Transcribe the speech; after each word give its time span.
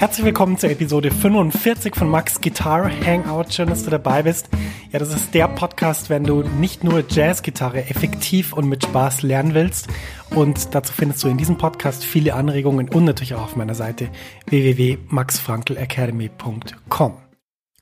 Herzlich 0.00 0.24
willkommen 0.24 0.56
zur 0.56 0.70
Episode 0.70 1.10
45 1.10 1.94
von 1.94 2.08
Max 2.08 2.40
Guitar 2.40 2.90
Hangout. 3.04 3.52
Schön, 3.52 3.68
dass 3.68 3.84
du 3.84 3.90
dabei 3.90 4.22
bist. 4.22 4.48
Ja, 4.92 4.98
das 4.98 5.14
ist 5.14 5.34
der 5.34 5.46
Podcast, 5.46 6.08
wenn 6.08 6.24
du 6.24 6.42
nicht 6.42 6.84
nur 6.84 7.04
Jazzgitarre 7.06 7.90
effektiv 7.90 8.54
und 8.54 8.66
mit 8.66 8.82
Spaß 8.82 9.20
lernen 9.20 9.52
willst. 9.52 9.88
Und 10.30 10.74
dazu 10.74 10.94
findest 10.94 11.22
du 11.22 11.28
in 11.28 11.36
diesem 11.36 11.58
Podcast 11.58 12.02
viele 12.02 12.32
Anregungen 12.32 12.88
und 12.88 13.04
natürlich 13.04 13.34
auch 13.34 13.42
auf 13.42 13.56
meiner 13.56 13.74
Seite 13.74 14.08
www.maxfrankelacademy.com. 14.46 17.29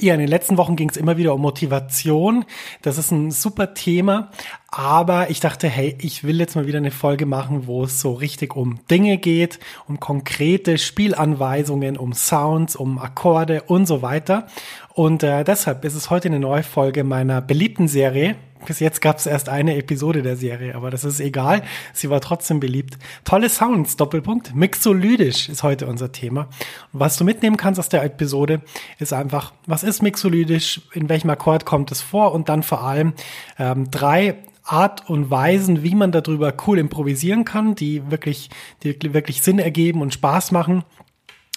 Ja, 0.00 0.12
in 0.12 0.20
den 0.20 0.28
letzten 0.28 0.56
Wochen 0.56 0.74
ging 0.74 0.90
es 0.90 0.96
immer 0.96 1.16
wieder 1.16 1.34
um 1.34 1.40
Motivation. 1.40 2.44
Das 2.82 2.98
ist 2.98 3.12
ein 3.12 3.30
super 3.30 3.74
Thema. 3.74 4.30
Aber 4.66 5.30
ich 5.30 5.38
dachte, 5.38 5.68
hey, 5.68 5.96
ich 6.00 6.24
will 6.24 6.40
jetzt 6.40 6.56
mal 6.56 6.66
wieder 6.66 6.78
eine 6.78 6.90
Folge 6.90 7.26
machen, 7.26 7.68
wo 7.68 7.84
es 7.84 8.00
so 8.00 8.12
richtig 8.12 8.56
um 8.56 8.80
Dinge 8.90 9.18
geht, 9.18 9.60
um 9.86 10.00
konkrete 10.00 10.78
Spielanweisungen, 10.78 11.96
um 11.96 12.12
Sounds, 12.12 12.74
um 12.74 12.98
Akkorde 12.98 13.62
und 13.62 13.86
so 13.86 14.02
weiter. 14.02 14.48
Und 14.94 15.22
äh, 15.22 15.44
deshalb 15.44 15.84
ist 15.84 15.94
es 15.94 16.10
heute 16.10 16.26
eine 16.26 16.40
neue 16.40 16.64
Folge 16.64 17.04
meiner 17.04 17.40
beliebten 17.40 17.86
Serie 17.86 18.34
bis 18.64 18.80
jetzt 18.80 19.00
gab 19.00 19.18
es 19.18 19.26
erst 19.26 19.48
eine 19.48 19.76
Episode 19.76 20.22
der 20.22 20.36
Serie, 20.36 20.74
aber 20.74 20.90
das 20.90 21.04
ist 21.04 21.20
egal. 21.20 21.62
Sie 21.92 22.10
war 22.10 22.20
trotzdem 22.20 22.60
beliebt. 22.60 22.98
Tolle 23.24 23.48
Sounds, 23.48 23.96
Doppelpunkt. 23.96 24.54
Mixolydisch 24.54 25.48
ist 25.48 25.62
heute 25.62 25.86
unser 25.86 26.12
Thema. 26.12 26.48
Und 26.92 27.00
was 27.00 27.16
du 27.16 27.24
mitnehmen 27.24 27.56
kannst 27.56 27.78
aus 27.78 27.88
der 27.88 28.04
Episode, 28.04 28.60
ist 28.98 29.12
einfach, 29.12 29.52
was 29.66 29.82
ist 29.82 30.02
Mixolydisch, 30.02 30.82
in 30.92 31.08
welchem 31.08 31.30
Akkord 31.30 31.64
kommt 31.64 31.92
es 31.92 32.00
vor 32.00 32.32
und 32.32 32.48
dann 32.48 32.62
vor 32.62 32.82
allem 32.82 33.14
ähm, 33.58 33.90
drei 33.90 34.36
Art 34.64 35.08
und 35.08 35.30
Weisen, 35.30 35.82
wie 35.82 35.94
man 35.94 36.10
darüber 36.10 36.52
cool 36.66 36.78
improvisieren 36.78 37.44
kann, 37.44 37.74
die 37.74 38.10
wirklich, 38.10 38.48
die 38.82 39.12
wirklich 39.12 39.42
Sinn 39.42 39.58
ergeben 39.58 40.00
und 40.00 40.14
Spaß 40.14 40.52
machen. 40.52 40.84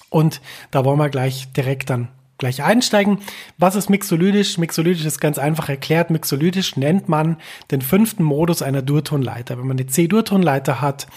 Und 0.09 0.41
da 0.72 0.84
wollen 0.85 1.00
wir 1.00 1.09
gleich 1.09 1.51
direkt 1.53 1.90
dann 1.90 2.09
gleich 2.38 2.64
einsteigen. 2.64 3.20
Was 3.58 3.75
ist 3.75 3.90
Mixolydisch? 3.90 4.58
Mixolydisch 4.58 5.06
ist 5.06 5.20
ganz 5.20 5.38
einfach 5.38 5.70
erklärt. 5.70 6.09
Mixolydisch 6.09 6.78
nennt 6.78 7.09
man 7.09 7.38
den 7.72 7.81
fünften 7.81 8.24
Modus 8.24 8.62
einer 8.62 8.81
Durtonleiter. 8.81 9.58
Wenn 9.58 9.68
man 9.68 9.78
eine 9.78 9.88
C-Durtonleiter 9.88 10.81
hat, 10.81 11.08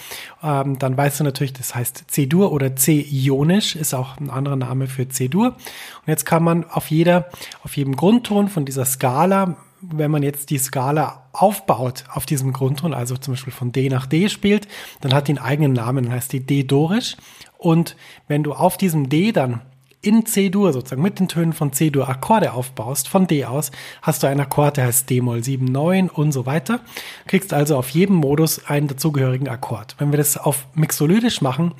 ähm, 0.43 0.79
dann 0.79 0.97
weißt 0.97 1.19
du 1.19 1.23
natürlich, 1.23 1.53
das 1.53 1.75
heißt 1.75 2.05
C-Dur 2.07 2.51
oder 2.51 2.75
C-Ionisch 2.75 3.75
ist 3.75 3.93
auch 3.93 4.19
ein 4.19 4.29
anderer 4.29 4.55
Name 4.55 4.87
für 4.87 5.07
C-Dur. 5.07 5.47
Und 5.47 6.07
jetzt 6.07 6.25
kann 6.25 6.43
man 6.43 6.65
auf 6.65 6.89
jeder, 6.89 7.29
auf 7.63 7.77
jedem 7.77 7.95
Grundton 7.95 8.47
von 8.47 8.65
dieser 8.65 8.85
Skala 8.85 9.57
wenn 9.81 10.11
man 10.11 10.23
jetzt 10.23 10.49
die 10.51 10.59
Skala 10.59 11.27
aufbaut 11.33 12.03
auf 12.13 12.25
diesem 12.25 12.53
Grundton, 12.53 12.93
also 12.93 13.17
zum 13.17 13.33
Beispiel 13.33 13.53
von 13.53 13.71
D 13.71 13.89
nach 13.89 14.05
D 14.05 14.29
spielt, 14.29 14.67
dann 15.01 15.13
hat 15.13 15.27
die 15.27 15.31
einen 15.31 15.43
eigenen 15.43 15.73
Namen, 15.73 16.05
dann 16.05 16.13
heißt 16.13 16.31
die 16.33 16.45
D-Dorisch. 16.45 17.17
Und 17.57 17.95
wenn 18.27 18.43
du 18.43 18.53
auf 18.53 18.77
diesem 18.77 19.09
D 19.09 19.31
dann 19.31 19.61
in 20.01 20.25
C-Dur 20.25 20.73
sozusagen 20.73 21.01
mit 21.01 21.19
den 21.19 21.27
Tönen 21.27 21.53
von 21.53 21.73
C-Dur 21.73 22.09
Akkorde 22.09 22.53
aufbaust, 22.53 23.07
von 23.07 23.27
D 23.27 23.45
aus, 23.45 23.71
hast 24.01 24.23
du 24.23 24.27
einen 24.27 24.39
Akkord, 24.39 24.77
der 24.77 24.85
heißt 24.85 25.09
D-Moll 25.09 25.43
7, 25.43 25.65
9 25.65 26.09
und 26.09 26.31
so 26.31 26.45
weiter. 26.45 26.79
Kriegst 27.27 27.53
also 27.53 27.77
auf 27.77 27.89
jedem 27.89 28.15
Modus 28.15 28.65
einen 28.65 28.87
dazugehörigen 28.87 29.47
Akkord. 29.47 29.95
Wenn 29.99 30.11
wir 30.11 30.17
das 30.17 30.37
auf 30.37 30.67
Mixolydisch 30.73 31.41
machen, 31.41 31.73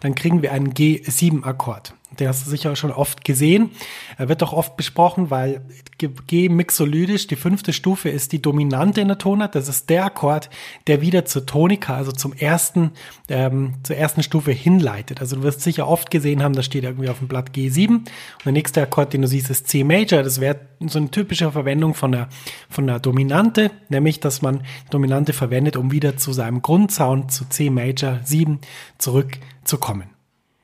dann 0.00 0.14
kriegen 0.14 0.42
wir 0.42 0.52
einen 0.52 0.74
G7-Akkord. 0.74 1.94
Den 2.18 2.26
hast 2.26 2.46
du 2.46 2.50
sicher 2.50 2.74
schon 2.74 2.90
oft 2.90 3.22
gesehen. 3.22 3.70
Er 4.16 4.30
wird 4.30 4.42
auch 4.42 4.54
oft 4.54 4.76
besprochen, 4.76 5.30
weil 5.30 5.60
G 5.98 6.48
mixolydisch, 6.48 7.26
die 7.26 7.36
fünfte 7.36 7.74
Stufe 7.74 8.08
ist 8.08 8.32
die 8.32 8.40
dominante 8.40 9.02
in 9.02 9.08
der 9.08 9.18
Tonart. 9.18 9.54
Das 9.54 9.68
ist 9.68 9.90
der 9.90 10.06
Akkord, 10.06 10.48
der 10.86 11.02
wieder 11.02 11.26
zur 11.26 11.44
Tonika, 11.44 11.96
also 11.96 12.10
zum 12.10 12.32
ersten, 12.32 12.92
ähm, 13.28 13.74
zur 13.82 13.96
ersten 13.96 14.22
Stufe 14.22 14.52
hinleitet. 14.52 15.20
Also 15.20 15.36
du 15.36 15.42
wirst 15.42 15.60
sicher 15.60 15.86
oft 15.86 16.10
gesehen 16.10 16.42
haben, 16.42 16.54
da 16.54 16.62
steht 16.62 16.84
irgendwie 16.84 17.10
auf 17.10 17.18
dem 17.18 17.28
Blatt 17.28 17.50
G7. 17.50 17.88
Und 17.88 18.08
der 18.44 18.52
nächste 18.52 18.80
Akkord, 18.80 19.12
den 19.12 19.22
du 19.22 19.28
siehst, 19.28 19.50
ist 19.50 19.68
C 19.68 19.84
Major. 19.84 20.22
Das 20.22 20.40
wäre 20.40 20.60
so 20.80 20.98
eine 20.98 21.10
typische 21.10 21.52
Verwendung 21.52 21.92
von 21.92 22.12
der, 22.12 22.28
von 22.70 22.86
der 22.86 23.00
Dominante, 23.00 23.70
nämlich, 23.90 24.18
dass 24.18 24.40
man 24.40 24.62
Dominante 24.90 25.34
verwendet, 25.34 25.76
um 25.76 25.92
wieder 25.92 26.16
zu 26.16 26.32
seinem 26.32 26.62
Grundsound, 26.62 27.32
zu 27.32 27.44
C 27.44 27.68
Major 27.68 28.20
7 28.24 28.60
zurückzukommen. 28.96 30.17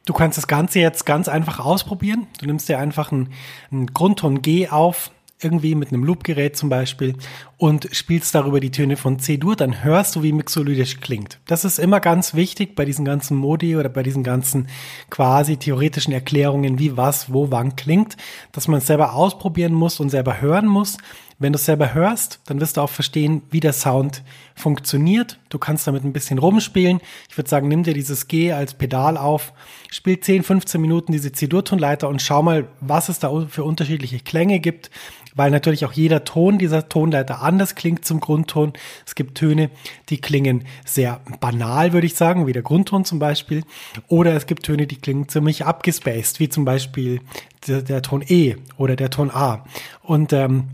Du 0.06 0.12
kannst 0.12 0.36
das 0.36 0.46
Ganze 0.46 0.80
jetzt 0.80 1.06
ganz 1.06 1.28
einfach 1.28 1.60
ausprobieren. 1.60 2.26
Du 2.38 2.46
nimmst 2.46 2.68
dir 2.68 2.78
einfach 2.78 3.10
einen, 3.10 3.30
einen 3.70 3.94
Grundton 3.94 4.42
G 4.42 4.68
auf, 4.68 5.10
irgendwie 5.44 5.74
mit 5.74 5.92
einem 5.92 6.04
Loopgerät 6.04 6.56
zum 6.56 6.68
Beispiel 6.68 7.14
und 7.58 7.88
spielst 7.92 8.34
darüber 8.34 8.60
die 8.60 8.70
Töne 8.70 8.96
von 8.96 9.18
C-Dur, 9.18 9.56
dann 9.56 9.84
hörst 9.84 10.16
du, 10.16 10.22
wie 10.22 10.32
mixolydisch 10.32 11.00
klingt. 11.00 11.38
Das 11.46 11.64
ist 11.64 11.78
immer 11.78 12.00
ganz 12.00 12.34
wichtig 12.34 12.74
bei 12.74 12.84
diesen 12.84 13.04
ganzen 13.04 13.36
Modi 13.36 13.76
oder 13.76 13.88
bei 13.88 14.02
diesen 14.02 14.22
ganzen 14.22 14.68
quasi 15.10 15.56
theoretischen 15.56 16.12
Erklärungen, 16.12 16.78
wie 16.78 16.96
was, 16.96 17.32
wo, 17.32 17.50
wann 17.50 17.76
klingt, 17.76 18.16
dass 18.52 18.68
man 18.68 18.78
es 18.78 18.86
selber 18.86 19.14
ausprobieren 19.14 19.74
muss 19.74 20.00
und 20.00 20.10
selber 20.10 20.40
hören 20.40 20.66
muss. 20.66 20.96
Wenn 21.38 21.52
du 21.52 21.56
es 21.56 21.64
selber 21.64 21.94
hörst, 21.94 22.40
dann 22.46 22.60
wirst 22.60 22.76
du 22.76 22.80
auch 22.80 22.90
verstehen, 22.90 23.42
wie 23.50 23.60
der 23.60 23.72
Sound 23.72 24.22
funktioniert. 24.54 25.38
Du 25.48 25.58
kannst 25.58 25.86
damit 25.86 26.04
ein 26.04 26.12
bisschen 26.12 26.38
rumspielen. 26.38 27.00
Ich 27.28 27.36
würde 27.36 27.50
sagen, 27.50 27.68
nimm 27.68 27.82
dir 27.82 27.94
dieses 27.94 28.28
G 28.28 28.52
als 28.52 28.74
Pedal 28.74 29.16
auf, 29.16 29.52
spiel 29.90 30.20
10, 30.20 30.44
15 30.44 30.80
Minuten 30.80 31.12
diese 31.12 31.32
C-Dur-Tonleiter 31.32 32.08
und 32.08 32.22
schau 32.22 32.42
mal, 32.42 32.68
was 32.80 33.08
es 33.08 33.18
da 33.18 33.46
für 33.48 33.64
unterschiedliche 33.64 34.20
Klänge 34.20 34.60
gibt, 34.60 34.90
weil 35.34 35.50
natürlich 35.50 35.84
auch 35.84 35.92
jeder 35.92 36.24
Ton 36.24 36.58
dieser 36.58 36.88
Tonleiter 36.88 37.42
anders 37.42 37.74
klingt 37.74 38.04
zum 38.04 38.20
Grundton. 38.20 38.72
Es 39.04 39.16
gibt 39.16 39.36
Töne, 39.36 39.70
die 40.08 40.20
klingen 40.20 40.64
sehr 40.84 41.20
banal, 41.40 41.92
würde 41.92 42.06
ich 42.06 42.14
sagen, 42.14 42.46
wie 42.46 42.52
der 42.52 42.62
Grundton 42.62 43.04
zum 43.04 43.18
Beispiel. 43.18 43.64
Oder 44.06 44.34
es 44.34 44.46
gibt 44.46 44.64
Töne, 44.64 44.86
die 44.86 44.96
klingen 44.96 45.28
ziemlich 45.28 45.64
abgespaced, 45.64 46.38
wie 46.38 46.48
zum 46.48 46.64
Beispiel 46.64 47.20
der, 47.66 47.82
der 47.82 48.02
Ton 48.02 48.22
E 48.26 48.56
oder 48.76 48.94
der 48.94 49.10
Ton 49.10 49.30
A. 49.30 49.64
Und 50.02 50.32
ähm, 50.32 50.68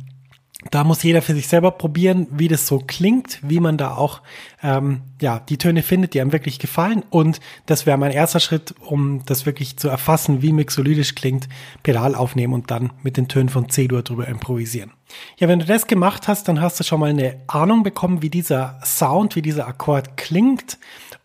da 0.70 0.84
muss 0.84 1.02
jeder 1.02 1.22
für 1.22 1.34
sich 1.34 1.48
selber 1.48 1.70
probieren, 1.70 2.26
wie 2.30 2.48
das 2.48 2.66
so 2.66 2.78
klingt, 2.78 3.38
wie 3.42 3.60
man 3.60 3.78
da 3.78 3.94
auch 3.94 4.20
ähm, 4.62 5.02
ja, 5.20 5.40
die 5.40 5.58
Töne 5.58 5.82
findet, 5.82 6.14
die 6.14 6.20
einem 6.20 6.32
wirklich 6.32 6.58
gefallen. 6.58 7.04
Und 7.10 7.40
das 7.66 7.86
wäre 7.86 7.98
mein 7.98 8.12
erster 8.12 8.40
Schritt, 8.40 8.74
um 8.80 9.24
das 9.26 9.46
wirklich 9.46 9.76
zu 9.76 9.88
erfassen, 9.88 10.42
wie 10.42 10.52
mixolydisch 10.52 11.14
klingt, 11.14 11.48
Pedal 11.82 12.14
aufnehmen 12.14 12.54
und 12.54 12.70
dann 12.70 12.92
mit 13.02 13.16
den 13.16 13.28
Tönen 13.28 13.48
von 13.48 13.68
C-Dur 13.68 14.02
drüber 14.02 14.28
improvisieren. 14.28 14.92
Ja, 15.38 15.48
wenn 15.48 15.58
du 15.58 15.66
das 15.66 15.86
gemacht 15.86 16.28
hast, 16.28 16.48
dann 16.48 16.60
hast 16.60 16.78
du 16.78 16.84
schon 16.84 17.00
mal 17.00 17.10
eine 17.10 17.40
Ahnung 17.46 17.82
bekommen, 17.82 18.22
wie 18.22 18.30
dieser 18.30 18.78
Sound, 18.84 19.36
wie 19.36 19.42
dieser 19.42 19.66
Akkord 19.66 20.16
klingt. 20.16 20.78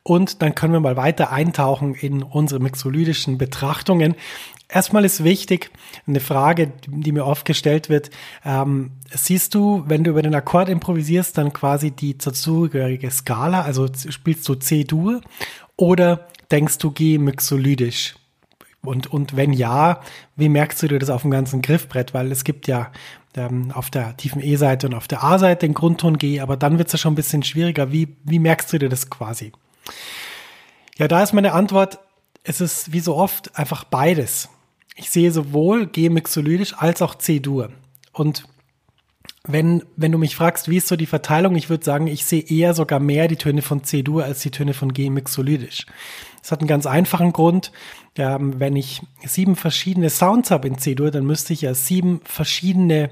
Und 0.03 0.41
dann 0.41 0.53
können 0.53 0.73
wir 0.73 0.79
mal 0.79 0.97
weiter 0.97 1.31
eintauchen 1.31 1.95
in 1.95 2.21
unsere 2.21 2.61
mixolydischen 2.61 3.37
Betrachtungen. 3.37 4.15
Erstmal 4.67 5.05
ist 5.05 5.23
wichtig, 5.23 5.71
eine 6.07 6.19
Frage, 6.19 6.71
die 6.87 7.11
mir 7.11 7.25
oft 7.25 7.45
gestellt 7.45 7.89
wird, 7.89 8.09
ähm, 8.43 8.91
siehst 9.11 9.53
du, 9.53 9.83
wenn 9.87 10.03
du 10.03 10.11
über 10.11 10.23
den 10.23 10.33
Akkord 10.33 10.69
improvisierst, 10.69 11.37
dann 11.37 11.53
quasi 11.53 11.91
die 11.91 12.17
dazugehörige 12.17 13.11
Skala, 13.25 13.61
also 13.61 13.87
spielst 14.09 14.47
du 14.47 14.55
C-Dur 14.55 15.21
oder 15.75 16.27
denkst 16.51 16.77
du 16.77 16.91
G 16.91 17.17
mixolydisch? 17.17 18.15
Und, 18.81 19.07
und 19.07 19.35
wenn 19.35 19.51
ja, 19.51 20.01
wie 20.35 20.47
merkst 20.47 20.83
du 20.83 20.87
dir 20.87 20.99
das 20.99 21.09
auf 21.09 21.23
dem 21.23 21.31
ganzen 21.31 21.63
Griffbrett? 21.63 22.13
Weil 22.13 22.31
es 22.31 22.43
gibt 22.43 22.67
ja 22.67 22.91
ähm, 23.35 23.71
auf 23.71 23.89
der 23.89 24.15
tiefen 24.15 24.43
E-Seite 24.43 24.87
und 24.87 24.93
auf 24.93 25.07
der 25.07 25.23
A-Seite 25.23 25.65
den 25.65 25.73
Grundton 25.73 26.19
G, 26.19 26.39
aber 26.39 26.55
dann 26.55 26.77
wird 26.77 26.87
es 26.87 26.93
ja 26.93 26.99
schon 26.99 27.13
ein 27.13 27.15
bisschen 27.15 27.41
schwieriger. 27.41 27.91
Wie, 27.91 28.15
wie 28.23 28.39
merkst 28.39 28.71
du 28.71 28.77
dir 28.77 28.89
das 28.89 29.09
quasi? 29.09 29.51
Ja, 30.97 31.07
da 31.07 31.23
ist 31.23 31.33
meine 31.33 31.53
Antwort, 31.53 31.97
es 32.43 32.61
ist 32.61 32.93
wie 32.93 32.99
so 32.99 33.15
oft 33.15 33.57
einfach 33.57 33.85
beides. 33.85 34.49
Ich 34.95 35.09
sehe 35.09 35.31
sowohl 35.31 35.87
G 35.87 36.09
mixolydisch 36.09 36.75
als 36.77 37.01
auch 37.01 37.15
C-Dur. 37.15 37.71
Und 38.13 38.45
wenn, 39.47 39.83
wenn 39.95 40.11
du 40.11 40.17
mich 40.17 40.35
fragst, 40.35 40.69
wie 40.69 40.77
ist 40.77 40.87
so 40.87 40.95
die 40.95 41.05
Verteilung, 41.05 41.55
ich 41.55 41.69
würde 41.69 41.83
sagen, 41.83 42.07
ich 42.07 42.25
sehe 42.25 42.41
eher 42.41 42.73
sogar 42.73 42.99
mehr 42.99 43.27
die 43.27 43.35
Töne 43.35 43.61
von 43.61 43.83
C-Dur 43.83 44.23
als 44.23 44.41
die 44.41 44.51
Töne 44.51 44.73
von 44.73 44.93
G 44.93 45.09
mixolydisch. 45.09 45.85
Das 46.41 46.51
hat 46.51 46.59
einen 46.59 46.67
ganz 46.67 46.85
einfachen 46.85 47.33
Grund. 47.33 47.71
Ähm, 48.17 48.59
wenn 48.59 48.75
ich 48.75 49.01
sieben 49.25 49.55
verschiedene 49.55 50.09
Sounds 50.09 50.51
habe 50.51 50.67
in 50.67 50.77
C-Dur, 50.77 51.11
dann 51.11 51.25
müsste 51.25 51.53
ich 51.53 51.61
ja 51.61 51.73
sieben 51.73 52.21
verschiedene 52.23 53.09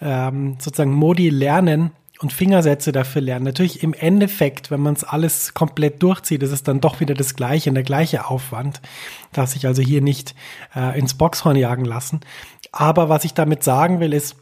ähm, 0.00 0.56
sozusagen 0.58 0.92
Modi 0.92 1.28
lernen, 1.28 1.92
und 2.20 2.32
Fingersätze 2.32 2.92
dafür 2.92 3.22
lernen. 3.22 3.46
Natürlich 3.46 3.82
im 3.82 3.94
Endeffekt, 3.94 4.70
wenn 4.70 4.80
man 4.80 4.94
es 4.94 5.04
alles 5.04 5.54
komplett 5.54 6.02
durchzieht, 6.02 6.42
ist 6.42 6.52
es 6.52 6.62
dann 6.62 6.80
doch 6.80 7.00
wieder 7.00 7.14
das 7.14 7.34
gleiche, 7.34 7.72
der 7.72 7.82
gleiche 7.82 8.26
Aufwand. 8.26 8.82
Darf 9.32 9.50
sich 9.50 9.66
also 9.66 9.80
hier 9.80 10.02
nicht 10.02 10.34
äh, 10.76 10.98
ins 10.98 11.14
Boxhorn 11.14 11.56
jagen 11.56 11.86
lassen. 11.86 12.20
Aber 12.72 13.08
was 13.08 13.24
ich 13.24 13.32
damit 13.32 13.64
sagen 13.64 14.00
will, 14.00 14.12
ist, 14.12 14.36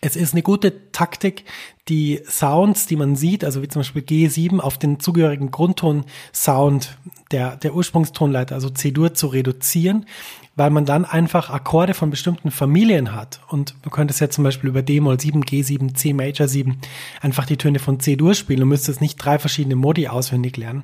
es 0.00 0.16
ist 0.16 0.32
eine 0.32 0.42
gute 0.42 0.92
Taktik, 0.92 1.44
die 1.88 2.20
Sounds, 2.28 2.86
die 2.86 2.96
man 2.96 3.16
sieht, 3.16 3.44
also 3.44 3.62
wie 3.62 3.68
zum 3.68 3.80
Beispiel 3.80 4.02
G7, 4.02 4.60
auf 4.60 4.78
den 4.78 5.00
zugehörigen 5.00 5.50
Grundton-Sound 5.50 6.98
der, 7.30 7.56
der 7.56 7.74
Ursprungstonleiter, 7.74 8.54
also 8.54 8.70
C-Dur, 8.70 9.14
zu 9.14 9.26
reduzieren 9.28 10.06
weil 10.54 10.70
man 10.70 10.84
dann 10.84 11.04
einfach 11.04 11.50
Akkorde 11.50 11.94
von 11.94 12.10
bestimmten 12.10 12.50
Familien 12.50 13.14
hat. 13.14 13.40
Und 13.48 13.74
du 13.82 13.90
könntest 13.90 14.20
ja 14.20 14.28
zum 14.28 14.44
Beispiel 14.44 14.68
über 14.68 14.82
D-Moll 14.82 15.18
7, 15.18 15.44
G7, 15.44 15.94
C 15.94 16.12
Major 16.12 16.46
7 16.46 16.78
einfach 17.20 17.46
die 17.46 17.56
Töne 17.56 17.78
von 17.78 18.00
C-Dur 18.00 18.34
spielen 18.34 18.62
und 18.62 18.68
müsstest 18.68 19.00
nicht 19.00 19.16
drei 19.16 19.38
verschiedene 19.38 19.76
Modi 19.76 20.08
auswendig 20.08 20.56
lernen. 20.56 20.82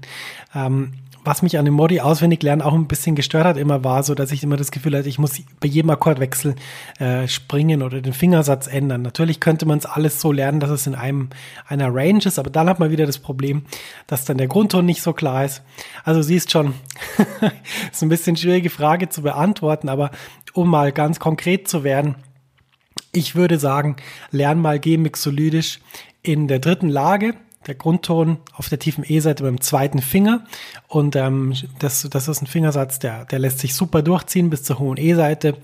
Ähm, 0.55 0.95
was 1.29 1.43
mich 1.43 1.59
an 1.59 1.67
dem 1.67 1.75
Modi 1.75 2.01
auswendig 2.01 2.43
lernen 2.43 2.63
auch 2.63 2.73
ein 2.73 2.89
bisschen 2.89 3.15
gestört 3.15 3.45
hat 3.45 3.59
immer 3.59 3.85
war, 3.85 4.03
so 4.03 4.15
dass 4.15 4.33
ich 4.33 4.43
immer 4.43 4.57
das 4.57 4.71
Gefühl 4.71 4.97
hatte, 4.97 5.11
ich 5.11 5.19
muss 5.19 5.43
bei 5.61 5.69
jedem 5.69 5.91
Akkordwechsel 5.91 6.55
äh, 6.99 7.29
springen 7.29 7.83
oder 7.83 8.01
den 8.01 8.15
Fingersatz 8.15 8.67
ändern. 8.67 9.03
Natürlich 9.03 9.39
könnte 9.39 9.67
man 9.67 9.77
es 9.77 9.85
alles 9.85 10.23
so 10.23 10.33
lernen, 10.33 10.59
dass 10.59 10.71
es 10.71 10.87
in 10.87 10.95
einem 10.95 11.29
einer 11.67 11.95
Range 11.95 12.25
ist, 12.25 12.39
aber 12.39 12.49
dann 12.49 12.67
hat 12.67 12.81
man 12.81 12.91
wieder 12.91 13.05
das 13.05 13.19
Problem, 13.19 13.67
dass 14.07 14.25
dann 14.25 14.39
der 14.39 14.49
Grundton 14.49 14.87
nicht 14.87 15.03
so 15.03 15.13
klar 15.13 15.45
ist. 15.45 15.63
Also 16.03 16.23
siehst 16.23 16.51
schon, 16.51 16.73
ist 17.93 18.03
ein 18.03 18.09
bisschen 18.09 18.37
schwierige 18.37 18.71
Frage 18.71 19.11
zu 19.11 19.21
beantworten, 19.21 19.91
aber 19.91 20.11
um 20.55 20.71
mal 20.71 20.93
ganz 20.93 21.21
konkret 21.21 21.69
zu 21.69 21.85
werden, 21.85 22.15
ich 23.13 23.35
würde 23.35 23.59
sagen, 23.59 23.97
lern 24.31 24.63
mal 24.63 24.79
G-Mixolydisch 24.79 25.81
in 26.23 26.49
der 26.49 26.59
dritten 26.59 26.89
Lage 26.89 27.35
der 27.67 27.75
Grundton 27.75 28.39
auf 28.53 28.69
der 28.69 28.79
tiefen 28.79 29.05
E-Seite 29.07 29.43
beim 29.43 29.61
zweiten 29.61 30.01
Finger. 30.01 30.45
Und 30.87 31.17
ähm, 31.17 31.55
das, 31.79 32.09
das 32.11 32.29
ist 32.29 32.41
ein 32.41 32.47
Fingersatz, 32.47 32.99
der, 32.99 33.25
der 33.27 33.39
lässt 33.39 33.59
sich 33.59 33.75
super 33.75 34.03
durchziehen 34.03 34.49
bis 34.49 34.63
zur 34.63 34.79
hohen 34.79 34.97
E-Seite. 34.97 35.57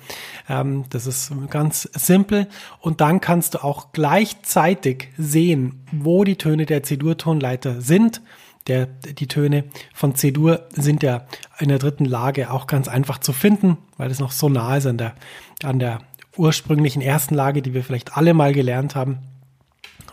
Ähm, 0.49 0.85
das 0.91 1.07
ist 1.07 1.33
ganz 1.51 1.89
simpel. 1.95 2.49
Und 2.81 3.01
dann 3.01 3.21
kannst 3.21 3.55
du 3.55 3.65
auch 3.65 3.93
gleichzeitig 3.93 5.09
sehen, 5.17 5.85
wo 5.93 6.25
die 6.25 6.37
Töne 6.37 6.67
der 6.67 6.83
C-Dur-Tonleiter 6.83 7.81
sind. 7.81 8.21
Der, 8.67 8.87
die 8.87 9.29
Töne 9.29 9.65
von 9.93 10.15
C-Dur 10.15 10.67
sind 10.71 11.03
ja 11.03 11.27
in 11.59 11.69
der 11.69 11.79
dritten 11.79 12.07
Lage 12.07 12.51
auch 12.51 12.67
ganz 12.67 12.89
einfach 12.89 13.19
zu 13.19 13.33
finden, 13.33 13.79
weil 13.99 14.11
es 14.11 14.21
noch 14.21 14.33
so 14.33 14.49
nah 14.49 14.77
ist 14.77 14.87
an 14.87 14.99
der, 14.99 15.15
an 15.63 15.79
der 15.79 16.01
ursprünglichen 16.37 17.03
ersten 17.03 17.35
Lage, 17.35 17.63
die 17.63 17.75
wir 17.75 17.85
vielleicht 17.85 18.17
alle 18.17 18.35
mal 18.35 18.53
gelernt 18.53 18.95
haben. 18.95 19.19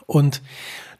Und 0.05 0.41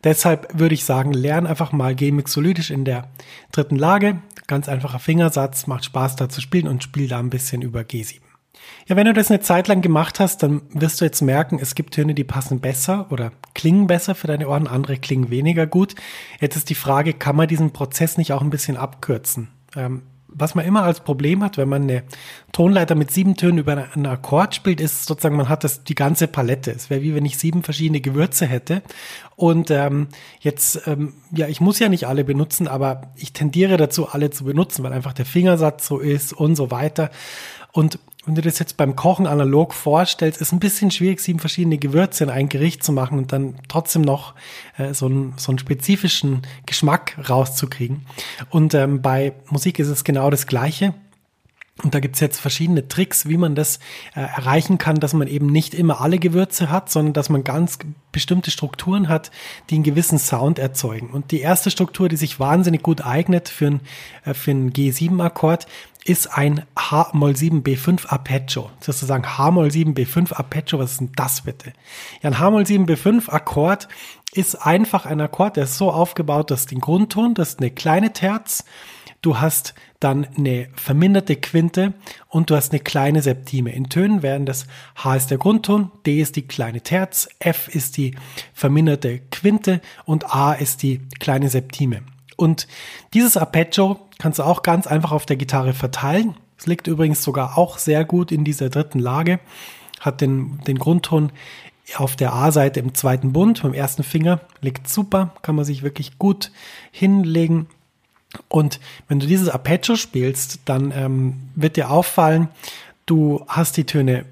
Deshalb 0.03 0.59
würde 0.59 0.73
ich 0.73 0.85
sagen, 0.85 1.13
lern 1.13 1.47
einfach 1.47 1.71
mal 1.71 1.95
G-Mixolydisch 1.95 2.71
in 2.71 2.85
der 2.85 3.09
dritten 3.51 3.75
Lage. 3.75 4.21
Ganz 4.47 4.67
einfacher 4.67 4.99
Fingersatz, 4.99 5.67
macht 5.67 5.85
Spaß 5.85 6.15
da 6.15 6.29
zu 6.29 6.41
spielen 6.41 6.67
und 6.67 6.83
spiel 6.83 7.07
da 7.07 7.19
ein 7.19 7.29
bisschen 7.29 7.61
über 7.61 7.81
G7. 7.81 8.19
Ja, 8.87 8.95
wenn 8.95 9.05
du 9.05 9.13
das 9.13 9.29
eine 9.29 9.39
Zeit 9.39 9.67
lang 9.67 9.81
gemacht 9.81 10.19
hast, 10.19 10.43
dann 10.43 10.61
wirst 10.73 11.01
du 11.01 11.05
jetzt 11.05 11.21
merken, 11.21 11.59
es 11.61 11.75
gibt 11.75 11.93
Töne, 11.93 12.13
die 12.13 12.23
passen 12.23 12.59
besser 12.59 13.07
oder 13.09 13.31
klingen 13.53 13.87
besser 13.87 14.15
für 14.15 14.27
deine 14.27 14.47
Ohren, 14.47 14.67
andere 14.67 14.97
klingen 14.97 15.29
weniger 15.29 15.67
gut. 15.67 15.95
Jetzt 16.39 16.55
ist 16.55 16.69
die 16.69 16.75
Frage, 16.75 17.13
kann 17.13 17.35
man 17.35 17.47
diesen 17.47 17.71
Prozess 17.71 18.17
nicht 18.17 18.33
auch 18.33 18.41
ein 18.41 18.49
bisschen 18.49 18.77
abkürzen? 18.77 19.49
Ähm, 19.75 20.01
was 20.33 20.55
man 20.55 20.65
immer 20.65 20.83
als 20.83 21.01
Problem 21.01 21.43
hat, 21.43 21.57
wenn 21.57 21.69
man 21.69 21.83
eine 21.83 22.03
Tonleiter 22.51 22.95
mit 22.95 23.11
sieben 23.11 23.35
Tönen 23.35 23.59
über 23.59 23.87
einen 23.93 24.05
Akkord 24.05 24.55
spielt, 24.55 24.81
ist 24.81 25.05
sozusagen, 25.05 25.35
man 25.35 25.49
hat 25.49 25.63
das 25.63 25.83
die 25.83 25.95
ganze 25.95 26.27
Palette. 26.27 26.71
Es 26.71 26.89
wäre 26.89 27.01
wie 27.01 27.13
wenn 27.13 27.25
ich 27.25 27.37
sieben 27.37 27.63
verschiedene 27.63 28.01
Gewürze 28.01 28.45
hätte. 28.45 28.81
Und 29.35 29.71
ähm, 29.71 30.07
jetzt, 30.39 30.87
ähm, 30.87 31.13
ja, 31.31 31.47
ich 31.47 31.61
muss 31.61 31.79
ja 31.79 31.89
nicht 31.89 32.07
alle 32.07 32.23
benutzen, 32.23 32.67
aber 32.67 33.11
ich 33.15 33.33
tendiere 33.33 33.77
dazu, 33.77 34.07
alle 34.07 34.29
zu 34.29 34.45
benutzen, 34.45 34.83
weil 34.83 34.93
einfach 34.93 35.13
der 35.13 35.25
Fingersatz 35.25 35.85
so 35.85 35.99
ist 35.99 36.33
und 36.33 36.55
so 36.55 36.71
weiter. 36.71 37.11
Und 37.71 37.99
wenn 38.25 38.35
du 38.35 38.41
das 38.41 38.59
jetzt 38.59 38.77
beim 38.77 38.95
Kochen 38.95 39.25
analog 39.25 39.73
vorstellst, 39.73 40.41
ist 40.41 40.51
ein 40.51 40.59
bisschen 40.59 40.91
schwierig, 40.91 41.19
sieben 41.19 41.39
verschiedene 41.39 41.79
Gewürze 41.79 42.23
in 42.23 42.29
ein 42.29 42.49
Gericht 42.49 42.83
zu 42.83 42.91
machen 42.91 43.17
und 43.17 43.31
dann 43.31 43.55
trotzdem 43.67 44.03
noch 44.03 44.35
äh, 44.77 44.93
so, 44.93 45.07
einen, 45.07 45.33
so 45.37 45.51
einen 45.51 45.59
spezifischen 45.59 46.43
Geschmack 46.67 47.17
rauszukriegen. 47.29 48.05
Und 48.51 48.75
ähm, 48.75 49.01
bei 49.01 49.33
Musik 49.49 49.79
ist 49.79 49.87
es 49.87 50.03
genau 50.03 50.29
das 50.29 50.45
Gleiche. 50.45 50.93
Und 51.83 51.95
da 51.95 51.99
gibt's 51.99 52.19
jetzt 52.19 52.39
verschiedene 52.39 52.87
Tricks, 52.87 53.27
wie 53.27 53.37
man 53.37 53.55
das 53.55 53.77
äh, 54.15 54.21
erreichen 54.21 54.77
kann, 54.77 54.99
dass 54.99 55.13
man 55.13 55.27
eben 55.27 55.47
nicht 55.47 55.73
immer 55.73 56.01
alle 56.01 56.19
Gewürze 56.19 56.69
hat, 56.69 56.89
sondern 56.91 57.13
dass 57.13 57.29
man 57.29 57.43
ganz 57.43 57.79
bestimmte 58.11 58.51
Strukturen 58.51 59.09
hat, 59.09 59.31
die 59.69 59.75
einen 59.75 59.83
gewissen 59.83 60.19
Sound 60.19 60.59
erzeugen. 60.59 61.09
Und 61.09 61.31
die 61.31 61.39
erste 61.39 61.71
Struktur, 61.71 62.09
die 62.09 62.17
sich 62.17 62.39
wahnsinnig 62.39 62.83
gut 62.83 63.05
eignet 63.05 63.49
für 63.49 63.67
ein, 63.67 63.81
äh, 64.25 64.33
für 64.33 64.51
einen 64.51 64.71
G7-Akkord, 64.71 65.67
ist 66.03 66.35
ein 66.35 66.65
H-Moll-7-B5 66.77 68.07
Arpeggio. 68.07 68.71
Sozusagen 68.79 69.37
H-Moll-7-B5 69.37 70.33
Arpeggio, 70.33 70.79
was 70.79 70.93
ist 70.93 70.99
denn 71.01 71.11
das 71.15 71.41
bitte? 71.41 71.73
Ja, 72.21 72.31
ein 72.31 72.39
H-Moll-7-B5 72.39 73.29
Akkord 73.29 73.87
ist 74.33 74.55
einfach 74.55 75.05
ein 75.05 75.21
Akkord, 75.21 75.57
der 75.57 75.65
ist 75.65 75.77
so 75.77 75.91
aufgebaut, 75.91 76.49
dass 76.51 76.65
den 76.65 76.79
Grundton, 76.79 77.33
das 77.33 77.49
ist 77.49 77.59
eine 77.59 77.69
kleine 77.69 78.13
Terz, 78.13 78.65
du 79.21 79.39
hast 79.39 79.75
dann 80.01 80.27
eine 80.37 80.67
verminderte 80.75 81.35
Quinte 81.35 81.93
und 82.27 82.49
du 82.49 82.55
hast 82.55 82.71
eine 82.71 82.81
kleine 82.81 83.21
Septime. 83.21 83.71
In 83.71 83.89
Tönen 83.89 84.21
werden 84.23 84.45
das 84.45 84.67
H 84.95 85.15
ist 85.15 85.31
der 85.31 85.37
Grundton, 85.37 85.91
D 86.05 86.19
ist 86.21 86.35
die 86.35 86.47
kleine 86.47 86.81
Terz, 86.81 87.29
F 87.39 87.67
ist 87.69 87.97
die 87.97 88.15
verminderte 88.53 89.19
Quinte 89.31 89.79
und 90.05 90.35
A 90.35 90.53
ist 90.53 90.83
die 90.83 91.01
kleine 91.19 91.49
Septime. 91.49 92.01
Und 92.35 92.67
dieses 93.13 93.37
Arpeggio 93.37 93.99
kannst 94.17 94.39
du 94.39 94.43
auch 94.43 94.63
ganz 94.63 94.87
einfach 94.87 95.11
auf 95.11 95.25
der 95.25 95.37
Gitarre 95.37 95.73
verteilen. 95.73 96.35
Es 96.57 96.65
liegt 96.65 96.87
übrigens 96.87 97.23
sogar 97.23 97.57
auch 97.57 97.77
sehr 97.77 98.03
gut 98.03 98.31
in 98.31 98.43
dieser 98.43 98.69
dritten 98.69 98.99
Lage. 98.99 99.39
Hat 99.99 100.21
den, 100.21 100.59
den 100.65 100.79
Grundton 100.79 101.31
auf 101.95 102.15
der 102.15 102.33
A-Seite 102.33 102.79
im 102.79 102.93
zweiten 102.95 103.33
Bund, 103.33 103.61
beim 103.61 103.73
ersten 103.73 104.03
Finger. 104.03 104.41
Liegt 104.61 104.87
super, 104.87 105.33
kann 105.41 105.55
man 105.55 105.65
sich 105.65 105.83
wirklich 105.83 106.17
gut 106.17 106.51
hinlegen. 106.91 107.67
Und 108.47 108.79
wenn 109.07 109.19
du 109.19 109.27
dieses 109.27 109.49
Arpeggio 109.49 109.95
spielst, 109.95 110.59
dann 110.65 110.91
ähm, 110.95 111.49
wird 111.55 111.75
dir 111.75 111.89
auffallen, 111.89 112.47
du 113.05 113.43
hast 113.47 113.77
die 113.77 113.85
Töne 113.85 114.25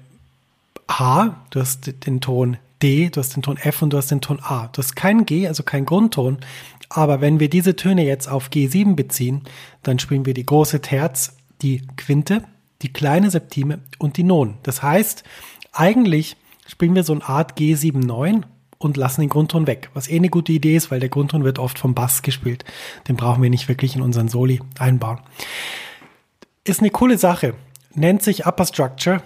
H, 0.88 1.36
du 1.50 1.60
hast 1.60 2.06
den 2.06 2.20
Ton 2.20 2.56
D, 2.82 3.10
du 3.10 3.20
hast 3.20 3.36
den 3.36 3.42
Ton 3.42 3.56
F 3.58 3.82
und 3.82 3.92
du 3.92 3.98
hast 3.98 4.10
den 4.10 4.20
Ton 4.20 4.40
A. 4.42 4.68
Du 4.72 4.78
hast 4.78 4.96
keinen 4.96 5.26
G, 5.26 5.46
also 5.46 5.62
keinen 5.62 5.86
Grundton. 5.86 6.38
Aber 6.88 7.20
wenn 7.20 7.38
wir 7.38 7.48
diese 7.48 7.76
Töne 7.76 8.04
jetzt 8.04 8.28
auf 8.28 8.48
G7 8.48 8.96
beziehen, 8.96 9.42
dann 9.82 9.98
spielen 9.98 10.26
wir 10.26 10.34
die 10.34 10.46
große 10.46 10.80
Terz, 10.80 11.36
die 11.62 11.82
Quinte, 11.96 12.42
die 12.82 12.92
kleine 12.92 13.30
Septime 13.30 13.80
und 13.98 14.16
die 14.16 14.24
Non. 14.24 14.56
Das 14.62 14.82
heißt, 14.82 15.24
eigentlich 15.72 16.36
spielen 16.66 16.94
wir 16.94 17.04
so 17.04 17.12
eine 17.12 17.28
Art 17.28 17.58
G7-9 17.58 18.42
und 18.80 18.96
lassen 18.96 19.20
den 19.20 19.28
Grundton 19.28 19.66
weg. 19.66 19.90
Was 19.94 20.08
eh 20.08 20.16
eine 20.16 20.30
gute 20.30 20.52
Idee 20.52 20.74
ist, 20.74 20.90
weil 20.90 21.00
der 21.00 21.10
Grundton 21.10 21.44
wird 21.44 21.58
oft 21.58 21.78
vom 21.78 21.94
Bass 21.94 22.22
gespielt. 22.22 22.64
Den 23.06 23.16
brauchen 23.16 23.42
wir 23.42 23.50
nicht 23.50 23.68
wirklich 23.68 23.94
in 23.94 24.02
unseren 24.02 24.28
Soli 24.28 24.60
einbauen. 24.78 25.20
Ist 26.64 26.80
eine 26.80 26.90
coole 26.90 27.18
Sache. 27.18 27.54
Nennt 27.94 28.22
sich 28.22 28.46
Upper 28.46 28.64
Structure. 28.64 29.22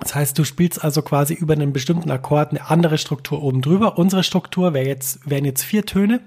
Das 0.00 0.16
heißt, 0.16 0.36
du 0.36 0.44
spielst 0.44 0.82
also 0.82 1.02
quasi 1.02 1.34
über 1.34 1.54
einen 1.54 1.72
bestimmten 1.72 2.10
Akkord 2.10 2.50
eine 2.50 2.68
andere 2.68 2.98
Struktur 2.98 3.42
oben 3.42 3.62
drüber. 3.62 3.96
Unsere 3.96 4.24
Struktur 4.24 4.74
wäre 4.74 4.86
jetzt, 4.86 5.20
wären 5.28 5.44
jetzt 5.44 5.62
vier 5.62 5.86
Töne. 5.86 6.20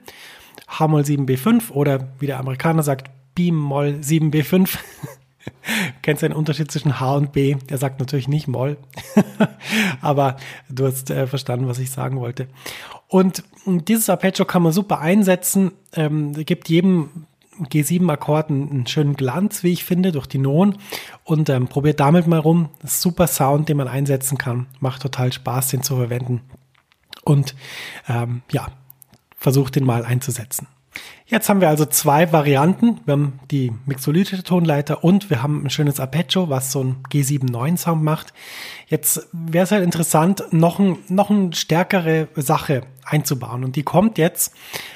H-Moll 0.69 1.01
7B5 1.01 1.71
oder 1.71 2.07
wie 2.19 2.27
der 2.27 2.39
Amerikaner 2.39 2.81
sagt, 2.81 3.11
B-Moll 3.35 3.99
7B5. 4.01 4.77
Kennst 6.01 6.23
du 6.23 6.27
den 6.27 6.35
Unterschied 6.35 6.71
zwischen 6.71 6.99
H 6.99 7.15
und 7.15 7.31
B? 7.31 7.55
Der 7.69 7.77
sagt 7.77 7.99
natürlich 7.99 8.27
nicht 8.27 8.47
Moll, 8.47 8.77
aber 10.01 10.37
du 10.69 10.85
hast 10.85 11.09
äh, 11.09 11.27
verstanden, 11.27 11.67
was 11.67 11.79
ich 11.79 11.91
sagen 11.91 12.19
wollte. 12.19 12.47
Und 13.07 13.43
dieses 13.65 14.09
Arpeggio 14.09 14.45
kann 14.45 14.63
man 14.63 14.71
super 14.71 14.99
einsetzen, 14.99 15.71
ähm, 15.93 16.33
gibt 16.45 16.69
jedem 16.69 17.25
G7-Akkorden 17.59 18.69
einen 18.69 18.87
schönen 18.87 19.15
Glanz, 19.15 19.63
wie 19.63 19.73
ich 19.73 19.83
finde, 19.83 20.11
durch 20.11 20.27
die 20.27 20.37
Non 20.37 20.77
und 21.23 21.49
ähm, 21.49 21.67
probiert 21.67 21.99
damit 21.99 22.27
mal 22.27 22.39
rum. 22.39 22.69
super 22.83 23.27
Sound, 23.27 23.69
den 23.69 23.77
man 23.77 23.87
einsetzen 23.87 24.37
kann. 24.37 24.67
Macht 24.79 25.01
total 25.01 25.33
Spaß, 25.33 25.69
den 25.69 25.83
zu 25.83 25.95
verwenden. 25.95 26.41
Und 27.23 27.55
ähm, 28.07 28.41
ja, 28.51 28.67
versucht 29.37 29.75
den 29.75 29.85
mal 29.85 30.05
einzusetzen. 30.05 30.67
Jetzt 31.29 31.49
haben 31.49 31.59
wir 31.59 31.67
also 31.67 31.83
zwei 31.83 32.31
Varianten. 32.31 33.01
Wir 33.03 33.11
haben 33.11 33.39
die 33.51 33.73
mixolytische 33.85 34.43
Tonleiter 34.43 35.03
und 35.03 35.29
wir 35.29 35.43
haben 35.43 35.65
ein 35.65 35.69
schönes 35.69 35.99
Arpeggio, 35.99 36.49
was 36.49 36.71
so 36.71 36.81
ein 36.81 37.03
G7-9 37.11 37.75
Sound 37.75 38.01
macht. 38.01 38.33
Jetzt 38.87 39.27
wäre 39.33 39.65
es 39.65 39.71
halt 39.71 39.83
interessant, 39.83 40.45
noch, 40.51 40.79
ein, 40.79 40.99
noch 41.09 41.29
eine 41.29 41.53
stärkere 41.53 42.29
Sache 42.35 42.83
einzubauen. 43.03 43.63
Und 43.63 43.75
die 43.75 43.83
kommt 43.83 44.17
jetzt. 44.17 44.53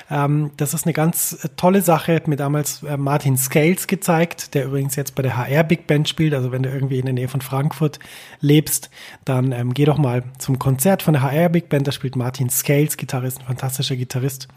Ähm, 0.10 0.52
das 0.58 0.74
ist 0.74 0.86
eine 0.86 0.94
ganz 0.94 1.48
tolle 1.58 1.82
Sache, 1.82 2.16
hat 2.16 2.28
mir 2.28 2.36
damals 2.36 2.84
äh, 2.84 2.98
Martin 2.98 3.38
Scales 3.38 3.88
gezeigt, 3.88 4.54
der 4.54 4.66
übrigens 4.66 4.96
jetzt 4.96 5.16
bei 5.16 5.24
der 5.24 5.38
HR 5.38 5.64
Big 5.64 5.88
Band 5.88 6.08
spielt. 6.08 6.34
Also 6.34 6.52
wenn 6.52 6.64
du 6.64 6.70
irgendwie 6.70 7.00
in 7.00 7.06
der 7.06 7.14
Nähe 7.14 7.28
von 7.28 7.42
Frankfurt 7.42 8.00
lebst, 8.40 8.90
dann 9.26 9.52
ähm, 9.52 9.74
geh 9.74 9.86
doch 9.86 9.98
mal 9.98 10.24
zum 10.38 10.60
Konzert 10.60 11.02
von 11.02 11.14
der 11.14 11.24
HR 11.24 11.50
Big 11.50 11.70
Band. 11.70 11.88
Da 11.88 11.92
spielt 11.92 12.16
Martin 12.16 12.50
Scales, 12.50 12.98
Gitarrist, 12.98 13.40
ein 13.40 13.46
fantastischer 13.46 13.96
Gitarrist. 13.96 14.48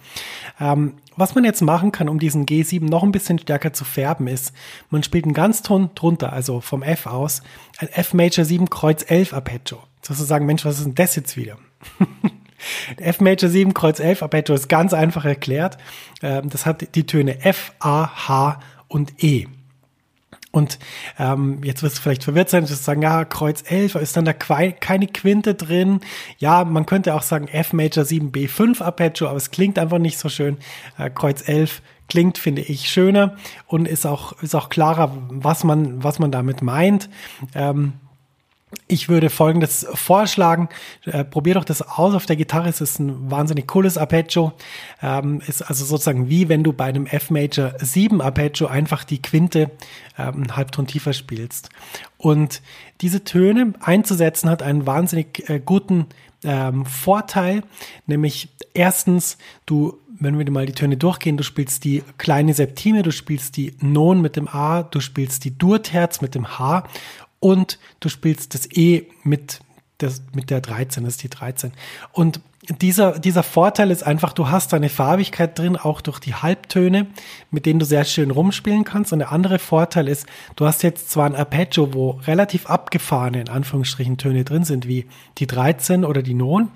Ähm, 0.60 0.94
was 1.16 1.34
man 1.34 1.44
jetzt 1.44 1.62
machen 1.64 1.92
kann, 1.92 2.08
um 2.08 2.18
diesen 2.18 2.46
G7 2.46 2.88
noch 2.88 3.02
ein 3.02 3.12
bisschen 3.12 3.38
stärker 3.38 3.72
zu 3.72 3.84
färben, 3.84 4.26
ist, 4.26 4.52
man 4.90 5.02
spielt 5.02 5.24
einen 5.24 5.34
Ganzton 5.34 5.90
drunter, 5.94 6.32
also 6.32 6.60
vom 6.60 6.82
F 6.82 7.06
aus, 7.06 7.42
ein 7.78 7.88
F 7.88 8.14
Major 8.14 8.44
7 8.44 8.70
Kreuz 8.70 9.04
11 9.08 9.32
Arpeggio. 9.32 9.78
Sozusagen, 10.02 10.46
Mensch, 10.46 10.64
was 10.64 10.78
ist 10.78 10.84
denn 10.84 10.94
das 10.94 11.16
jetzt 11.16 11.36
wieder? 11.36 11.58
F 12.98 13.20
Major 13.20 13.50
7 13.50 13.74
Kreuz 13.74 14.00
11 14.00 14.22
Arpeggio 14.22 14.54
ist 14.54 14.68
ganz 14.68 14.94
einfach 14.94 15.24
erklärt. 15.24 15.78
Ähm, 16.22 16.48
das 16.50 16.66
hat 16.66 16.94
die 16.94 17.06
Töne 17.06 17.44
F, 17.44 17.72
A, 17.78 18.28
H 18.28 18.60
und 18.88 19.22
E. 19.22 19.46
Und 20.54 20.78
ähm, 21.18 21.58
jetzt 21.64 21.82
wirst 21.82 21.98
du 21.98 22.02
vielleicht 22.02 22.22
verwirrt 22.22 22.48
sein, 22.48 22.64
du 22.64 22.72
sagen, 22.72 23.02
ja, 23.02 23.24
Kreuz 23.24 23.64
11, 23.66 23.96
ist 23.96 24.16
dann 24.16 24.24
da 24.24 24.32
keine 24.32 25.08
Quinte 25.08 25.54
drin. 25.56 25.98
Ja, 26.38 26.64
man 26.64 26.86
könnte 26.86 27.14
auch 27.14 27.22
sagen 27.22 27.48
F 27.48 27.72
Major 27.72 28.04
7 28.04 28.30
B5 28.30 28.80
Arpeggio, 28.80 29.26
aber 29.26 29.36
es 29.36 29.50
klingt 29.50 29.80
einfach 29.80 29.98
nicht 29.98 30.16
so 30.16 30.28
schön. 30.28 30.58
Äh, 30.96 31.10
Kreuz 31.10 31.48
11 31.48 31.82
klingt, 32.08 32.38
finde 32.38 32.62
ich, 32.62 32.88
schöner 32.88 33.34
und 33.66 33.88
ist 33.88 34.06
auch, 34.06 34.40
ist 34.42 34.54
auch 34.54 34.68
klarer, 34.68 35.10
was 35.28 35.64
man, 35.64 36.04
was 36.04 36.20
man 36.20 36.30
damit 36.30 36.62
meint. 36.62 37.10
Ähm, 37.56 37.94
ich 38.86 39.08
würde 39.08 39.30
folgendes 39.30 39.86
vorschlagen. 39.94 40.68
Äh, 41.04 41.24
probier 41.24 41.54
doch 41.54 41.64
das 41.64 41.82
aus 41.82 42.14
auf 42.14 42.26
der 42.26 42.36
Gitarre. 42.36 42.68
Es 42.68 42.80
ist 42.80 42.98
ein 42.98 43.30
wahnsinnig 43.30 43.66
cooles 43.66 43.98
Arpeggio. 43.98 44.52
Ähm, 45.02 45.40
ist 45.46 45.62
also 45.62 45.84
sozusagen 45.84 46.28
wie 46.28 46.48
wenn 46.48 46.62
du 46.62 46.72
bei 46.72 46.84
einem 46.84 47.06
F 47.06 47.30
Major 47.30 47.72
7 47.78 48.20
Arpeggio 48.20 48.66
einfach 48.66 49.04
die 49.04 49.22
Quinte 49.22 49.70
ähm, 50.18 50.34
einen 50.34 50.56
Halbton 50.56 50.86
tiefer 50.86 51.12
spielst. 51.12 51.70
Und 52.18 52.62
diese 53.00 53.24
Töne 53.24 53.74
einzusetzen 53.80 54.48
hat 54.48 54.62
einen 54.62 54.86
wahnsinnig 54.86 55.48
äh, 55.48 55.60
guten 55.64 56.06
ähm, 56.44 56.86
Vorteil, 56.86 57.62
nämlich 58.06 58.48
erstens, 58.74 59.38
du, 59.66 59.98
wenn 60.18 60.38
wir 60.38 60.50
mal 60.50 60.66
die 60.66 60.72
Töne 60.72 60.96
durchgehen, 60.96 61.36
du 61.36 61.42
spielst 61.42 61.84
die 61.84 62.02
kleine 62.18 62.54
Septime, 62.54 63.02
du 63.02 63.10
spielst 63.10 63.56
die 63.56 63.74
Non 63.80 64.20
mit 64.20 64.36
dem 64.36 64.48
A, 64.48 64.82
du 64.82 65.00
spielst 65.00 65.44
die 65.44 65.56
Durterz 65.56 66.20
mit 66.20 66.34
dem 66.34 66.58
H 66.58 66.84
und 67.44 67.78
du 68.00 68.08
spielst 68.08 68.54
das 68.54 68.66
E 68.72 69.04
mit, 69.22 69.60
das, 69.98 70.22
mit 70.34 70.48
der 70.48 70.62
13, 70.62 71.04
das 71.04 71.16
ist 71.16 71.22
die 71.22 71.28
13. 71.28 71.72
Und 72.10 72.40
dieser, 72.80 73.18
dieser 73.18 73.42
Vorteil 73.42 73.90
ist 73.90 74.02
einfach, 74.02 74.32
du 74.32 74.48
hast 74.48 74.72
eine 74.72 74.88
Farbigkeit 74.88 75.58
drin, 75.58 75.76
auch 75.76 76.00
durch 76.00 76.20
die 76.20 76.34
Halbtöne, 76.34 77.06
mit 77.50 77.66
denen 77.66 77.80
du 77.80 77.84
sehr 77.84 78.06
schön 78.06 78.30
rumspielen 78.30 78.84
kannst. 78.84 79.12
Und 79.12 79.18
der 79.18 79.30
andere 79.30 79.58
Vorteil 79.58 80.08
ist, 80.08 80.26
du 80.56 80.64
hast 80.64 80.82
jetzt 80.82 81.10
zwar 81.10 81.26
ein 81.26 81.36
Arpeggio, 81.36 81.92
wo 81.92 82.12
relativ 82.26 82.64
abgefahrene, 82.64 83.42
in 83.42 83.50
Anführungsstrichen, 83.50 84.16
Töne 84.16 84.44
drin 84.44 84.64
sind, 84.64 84.88
wie 84.88 85.04
die 85.36 85.46
13 85.46 86.06
oder 86.06 86.22
die 86.22 86.32
Non. 86.32 86.70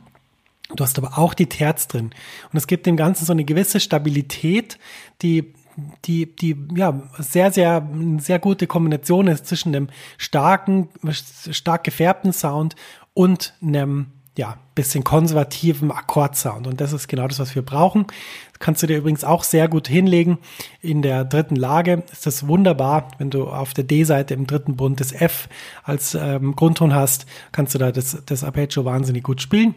Du 0.76 0.84
hast 0.84 0.98
aber 0.98 1.16
auch 1.16 1.32
die 1.32 1.46
Terz 1.46 1.88
drin. 1.88 2.10
Und 2.52 2.58
es 2.58 2.66
gibt 2.66 2.84
dem 2.84 2.98
Ganzen 2.98 3.24
so 3.24 3.32
eine 3.32 3.44
gewisse 3.46 3.80
Stabilität, 3.80 4.78
die 5.22 5.54
die, 6.04 6.34
die 6.34 6.56
ja 6.74 7.02
sehr, 7.18 7.52
sehr, 7.52 7.88
sehr 8.18 8.38
gute 8.38 8.66
Kombination 8.66 9.26
ist 9.26 9.46
zwischen 9.46 9.74
einem 9.74 9.88
starken, 10.16 10.88
stark 11.10 11.84
gefärbten 11.84 12.32
Sound 12.32 12.76
und 13.14 13.54
einem 13.62 14.08
ja, 14.38 14.56
bisschen 14.76 15.02
konservativen 15.02 15.90
Akkordsound. 15.90 16.68
Und 16.68 16.80
das 16.80 16.92
ist 16.92 17.08
genau 17.08 17.26
das, 17.26 17.40
was 17.40 17.56
wir 17.56 17.62
brauchen. 17.62 18.06
Das 18.52 18.60
kannst 18.60 18.82
du 18.82 18.86
dir 18.86 18.98
übrigens 18.98 19.24
auch 19.24 19.42
sehr 19.42 19.66
gut 19.66 19.88
hinlegen. 19.88 20.38
In 20.80 21.02
der 21.02 21.24
dritten 21.24 21.56
Lage 21.56 22.04
ist 22.12 22.24
das 22.24 22.46
wunderbar. 22.46 23.08
Wenn 23.18 23.30
du 23.30 23.48
auf 23.48 23.74
der 23.74 23.82
D-Seite 23.82 24.34
im 24.34 24.46
dritten 24.46 24.76
Bund 24.76 25.00
das 25.00 25.12
F 25.12 25.48
als 25.82 26.14
ähm, 26.14 26.54
Grundton 26.54 26.94
hast, 26.94 27.26
kannst 27.50 27.74
du 27.74 27.78
da 27.78 27.90
das, 27.90 28.22
das 28.26 28.44
Arpeggio 28.44 28.84
wahnsinnig 28.84 29.24
gut 29.24 29.42
spielen. 29.42 29.74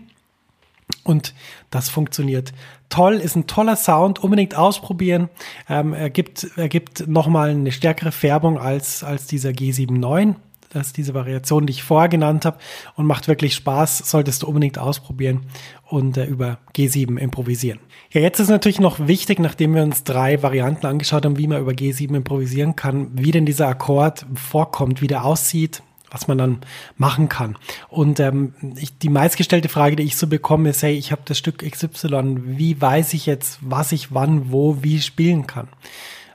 Und 1.03 1.33
das 1.69 1.89
funktioniert 1.89 2.53
toll, 2.89 3.15
ist 3.15 3.35
ein 3.35 3.47
toller 3.47 3.75
Sound, 3.75 4.19
unbedingt 4.19 4.55
ausprobieren. 4.55 5.29
Ähm, 5.67 5.93
er 5.93 6.09
gibt, 6.09 6.47
er 6.55 6.69
gibt 6.69 7.07
nochmal 7.07 7.49
eine 7.49 7.71
stärkere 7.71 8.11
Färbung 8.11 8.59
als, 8.59 9.03
als 9.03 9.25
dieser 9.25 9.49
G79. 9.49 10.35
Das 10.73 10.87
ist 10.87 10.97
diese 10.97 11.13
Variation, 11.13 11.65
die 11.65 11.71
ich 11.71 11.83
vorher 11.83 12.07
genannt 12.07 12.45
habe 12.45 12.57
und 12.95 13.05
macht 13.05 13.27
wirklich 13.27 13.55
Spaß, 13.55 13.97
solltest 14.09 14.43
du 14.43 14.47
unbedingt 14.47 14.77
ausprobieren 14.77 15.41
und 15.85 16.15
äh, 16.15 16.25
über 16.25 16.59
G7 16.73 17.17
improvisieren. 17.17 17.79
Ja, 18.11 18.21
jetzt 18.21 18.39
ist 18.39 18.49
natürlich 18.49 18.79
noch 18.79 19.05
wichtig, 19.07 19.39
nachdem 19.39 19.75
wir 19.75 19.83
uns 19.83 20.03
drei 20.03 20.41
Varianten 20.41 20.85
angeschaut 20.85 21.25
haben, 21.25 21.37
wie 21.37 21.47
man 21.47 21.61
über 21.61 21.73
G7 21.73 22.15
improvisieren 22.15 22.75
kann, 22.75 23.09
wie 23.13 23.31
denn 23.31 23.45
dieser 23.45 23.67
Akkord 23.67 24.25
vorkommt, 24.33 25.01
wie 25.01 25.07
der 25.07 25.25
aussieht, 25.25 25.83
was 26.11 26.27
man 26.27 26.37
dann 26.37 26.59
machen 26.97 27.29
kann. 27.29 27.57
Und 27.89 28.19
ähm, 28.19 28.53
ich, 28.75 28.97
die 28.97 29.09
meistgestellte 29.09 29.69
Frage, 29.69 29.95
die 29.95 30.03
ich 30.03 30.17
so 30.17 30.27
bekomme, 30.27 30.69
ist, 30.69 30.83
hey, 30.83 30.93
ich 30.93 31.11
habe 31.11 31.21
das 31.25 31.37
Stück 31.37 31.59
XY, 31.59 32.37
wie 32.57 32.79
weiß 32.79 33.13
ich 33.13 33.25
jetzt, 33.25 33.59
was 33.61 33.91
ich 33.91 34.13
wann, 34.13 34.51
wo, 34.51 34.83
wie 34.83 35.01
spielen 35.01 35.47
kann? 35.47 35.69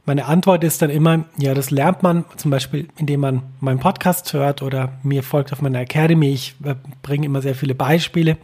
Meine 0.07 0.27
Antwort 0.27 0.63
ist 0.63 0.83
dann 0.83 0.91
immer, 0.91 1.25
ja, 1.37 1.53
das 1.53 1.73
lernt 1.73 2.05
man 2.05 2.25
zum 2.37 2.53
Beispiel, 2.53 2.89
indem 2.97 3.21
man 3.21 3.43
meinen 3.61 3.81
Podcast 3.81 4.33
hört 4.33 4.63
oder 4.63 4.93
mir 5.03 5.25
folgt 5.25 5.53
auf 5.53 5.61
meiner 5.61 5.81
Academy. 5.81 6.33
Ich 6.33 6.55
äh, 6.65 6.77
bringe 7.03 7.27
immer 7.27 7.43
sehr 7.43 7.57
viele 7.57 7.75
Beispiele 7.75 8.39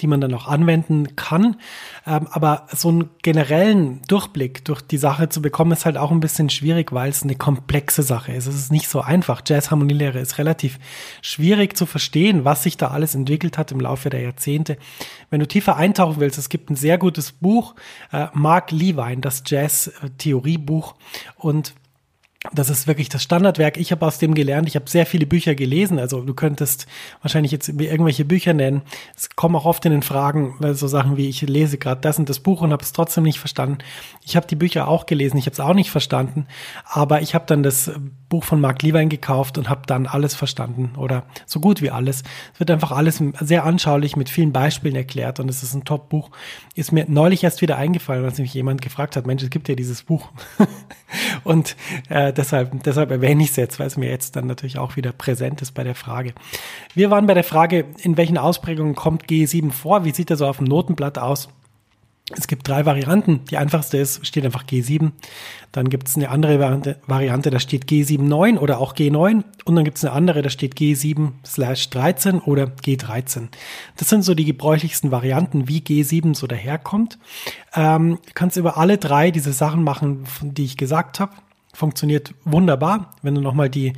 die 0.00 0.06
man 0.06 0.20
dann 0.20 0.34
auch 0.34 0.46
anwenden 0.46 1.16
kann. 1.16 1.56
Ähm, 2.06 2.26
aber 2.30 2.66
so 2.72 2.88
einen 2.88 3.10
generellen 3.22 4.02
Durchblick 4.08 4.64
durch 4.64 4.82
die 4.82 4.98
Sache 4.98 5.28
zu 5.28 5.42
bekommen, 5.42 5.72
ist 5.72 5.84
halt 5.86 5.96
auch 5.96 6.10
ein 6.10 6.20
bisschen 6.20 6.50
schwierig, 6.50 6.92
weil 6.92 7.10
es 7.10 7.22
eine 7.22 7.34
komplexe 7.34 8.02
Sache 8.02 8.32
ist. 8.32 8.46
Es 8.46 8.54
ist 8.54 8.72
nicht 8.72 8.88
so 8.88 9.00
einfach. 9.00 9.42
Jazz-Harmonielehre 9.44 10.18
ist 10.18 10.38
relativ 10.38 10.78
schwierig 11.22 11.76
zu 11.76 11.86
verstehen, 11.86 12.44
was 12.44 12.62
sich 12.62 12.76
da 12.76 12.88
alles 12.88 13.14
entwickelt 13.14 13.58
hat 13.58 13.72
im 13.72 13.80
Laufe 13.80 14.10
der 14.10 14.20
Jahrzehnte. 14.20 14.76
Wenn 15.30 15.40
du 15.40 15.46
tiefer 15.46 15.76
eintauchen 15.76 16.20
willst, 16.20 16.38
es 16.38 16.48
gibt 16.48 16.70
ein 16.70 16.76
sehr 16.76 16.98
gutes 16.98 17.32
Buch, 17.32 17.74
äh, 18.12 18.26
Mark 18.32 18.70
Levine, 18.70 19.20
das 19.20 19.42
Jazz-Theoriebuch. 19.46 20.94
Und 21.36 21.74
das 22.52 22.70
ist 22.70 22.86
wirklich 22.86 23.08
das 23.08 23.22
Standardwerk. 23.22 23.76
Ich 23.76 23.92
habe 23.92 24.06
aus 24.06 24.18
dem 24.18 24.34
gelernt. 24.34 24.68
Ich 24.68 24.76
habe 24.76 24.88
sehr 24.88 25.06
viele 25.06 25.26
Bücher 25.26 25.54
gelesen. 25.54 25.98
Also 25.98 26.20
du 26.20 26.34
könntest 26.34 26.86
wahrscheinlich 27.22 27.52
jetzt 27.52 27.68
irgendwelche 27.68 28.24
Bücher 28.24 28.52
nennen. 28.52 28.82
Es 29.16 29.30
kommen 29.36 29.56
auch 29.56 29.64
oft 29.64 29.84
in 29.84 29.92
den 29.92 30.02
Fragen 30.02 30.56
so 30.74 30.86
Sachen 30.86 31.16
wie 31.16 31.28
ich 31.28 31.42
lese 31.42 31.78
gerade 31.78 32.00
das 32.00 32.18
und 32.18 32.28
das 32.28 32.40
Buch 32.40 32.62
und 32.62 32.72
habe 32.72 32.82
es 32.82 32.92
trotzdem 32.92 33.24
nicht 33.24 33.38
verstanden. 33.38 33.78
Ich 34.22 34.36
habe 34.36 34.46
die 34.46 34.56
Bücher 34.56 34.88
auch 34.88 35.06
gelesen. 35.06 35.36
Ich 35.38 35.46
habe 35.46 35.54
es 35.54 35.60
auch 35.60 35.74
nicht 35.74 35.90
verstanden. 35.90 36.46
Aber 36.84 37.22
ich 37.22 37.34
habe 37.34 37.46
dann 37.46 37.62
das 37.62 37.90
Buch 38.28 38.44
von 38.44 38.60
Mark 38.60 38.82
Levine 38.82 39.08
gekauft 39.08 39.58
und 39.58 39.68
habe 39.68 39.82
dann 39.86 40.06
alles 40.06 40.34
verstanden 40.34 40.92
oder 40.96 41.24
so 41.46 41.60
gut 41.60 41.82
wie 41.82 41.90
alles. 41.90 42.22
Es 42.54 42.60
wird 42.60 42.70
einfach 42.70 42.92
alles 42.92 43.22
sehr 43.40 43.64
anschaulich 43.64 44.16
mit 44.16 44.28
vielen 44.28 44.52
Beispielen 44.52 44.96
erklärt 44.96 45.40
und 45.40 45.48
es 45.48 45.62
ist 45.62 45.74
ein 45.74 45.84
Top-Buch. 45.84 46.30
Ist 46.74 46.92
mir 46.92 47.06
neulich 47.08 47.44
erst 47.44 47.62
wieder 47.62 47.76
eingefallen, 47.76 48.24
als 48.24 48.38
mich 48.38 48.52
jemand 48.54 48.82
gefragt 48.82 49.16
hat, 49.16 49.26
Mensch, 49.26 49.42
es 49.42 49.50
gibt 49.50 49.68
ja 49.68 49.74
dieses 49.74 50.02
Buch. 50.02 50.30
und 51.46 51.76
äh, 52.08 52.32
deshalb, 52.32 52.82
deshalb 52.82 53.10
erwähne 53.10 53.42
ich 53.42 53.50
es 53.50 53.56
jetzt, 53.56 53.78
weil 53.78 53.86
es 53.86 53.96
mir 53.96 54.10
jetzt 54.10 54.36
dann 54.36 54.46
natürlich 54.46 54.78
auch 54.78 54.96
wieder 54.96 55.12
präsent 55.12 55.62
ist 55.62 55.72
bei 55.72 55.84
der 55.84 55.94
Frage. 55.94 56.32
Wir 56.94 57.10
waren 57.10 57.26
bei 57.26 57.34
der 57.34 57.44
Frage, 57.44 57.86
in 58.02 58.16
welchen 58.16 58.36
Ausprägungen 58.36 58.94
kommt 58.94 59.26
G7 59.26 59.70
vor? 59.70 60.04
Wie 60.04 60.12
sieht 60.12 60.30
er 60.30 60.36
so 60.36 60.46
auf 60.46 60.58
dem 60.58 60.66
Notenblatt 60.66 61.18
aus? 61.18 61.48
Es 62.34 62.48
gibt 62.48 62.66
drei 62.66 62.84
Varianten. 62.84 63.44
Die 63.44 63.56
einfachste 63.56 63.98
ist, 63.98 64.26
steht 64.26 64.44
einfach 64.44 64.64
G7. 64.64 65.12
Dann 65.70 65.88
gibt 65.88 66.08
es 66.08 66.16
eine 66.16 66.28
andere 66.30 66.58
Variante, 66.58 66.98
Variante, 67.06 67.50
da 67.50 67.60
steht 67.60 67.84
G79 67.84 68.58
oder 68.58 68.80
auch 68.80 68.94
G9. 68.94 69.44
Und 69.64 69.76
dann 69.76 69.84
gibt 69.84 69.98
es 69.98 70.04
eine 70.04 70.12
andere, 70.12 70.42
da 70.42 70.50
steht 70.50 70.74
G7 70.74 71.32
slash 71.44 71.88
13 71.90 72.40
oder 72.40 72.64
G13. 72.64 73.48
Das 73.96 74.08
sind 74.08 74.22
so 74.22 74.34
die 74.34 74.44
gebräuchlichsten 74.44 75.12
Varianten, 75.12 75.68
wie 75.68 75.78
G7 75.78 76.34
so 76.34 76.48
daherkommt. 76.48 77.18
Ähm, 77.74 78.18
kannst 78.34 78.56
über 78.56 78.76
alle 78.76 78.98
drei 78.98 79.30
diese 79.30 79.52
Sachen 79.52 79.84
machen, 79.84 80.24
die 80.42 80.64
ich 80.64 80.76
gesagt 80.76 81.20
habe 81.20 81.32
funktioniert 81.76 82.34
wunderbar. 82.44 83.14
Wenn 83.22 83.34
du 83.34 83.40
nochmal 83.40 83.70
die, 83.70 83.92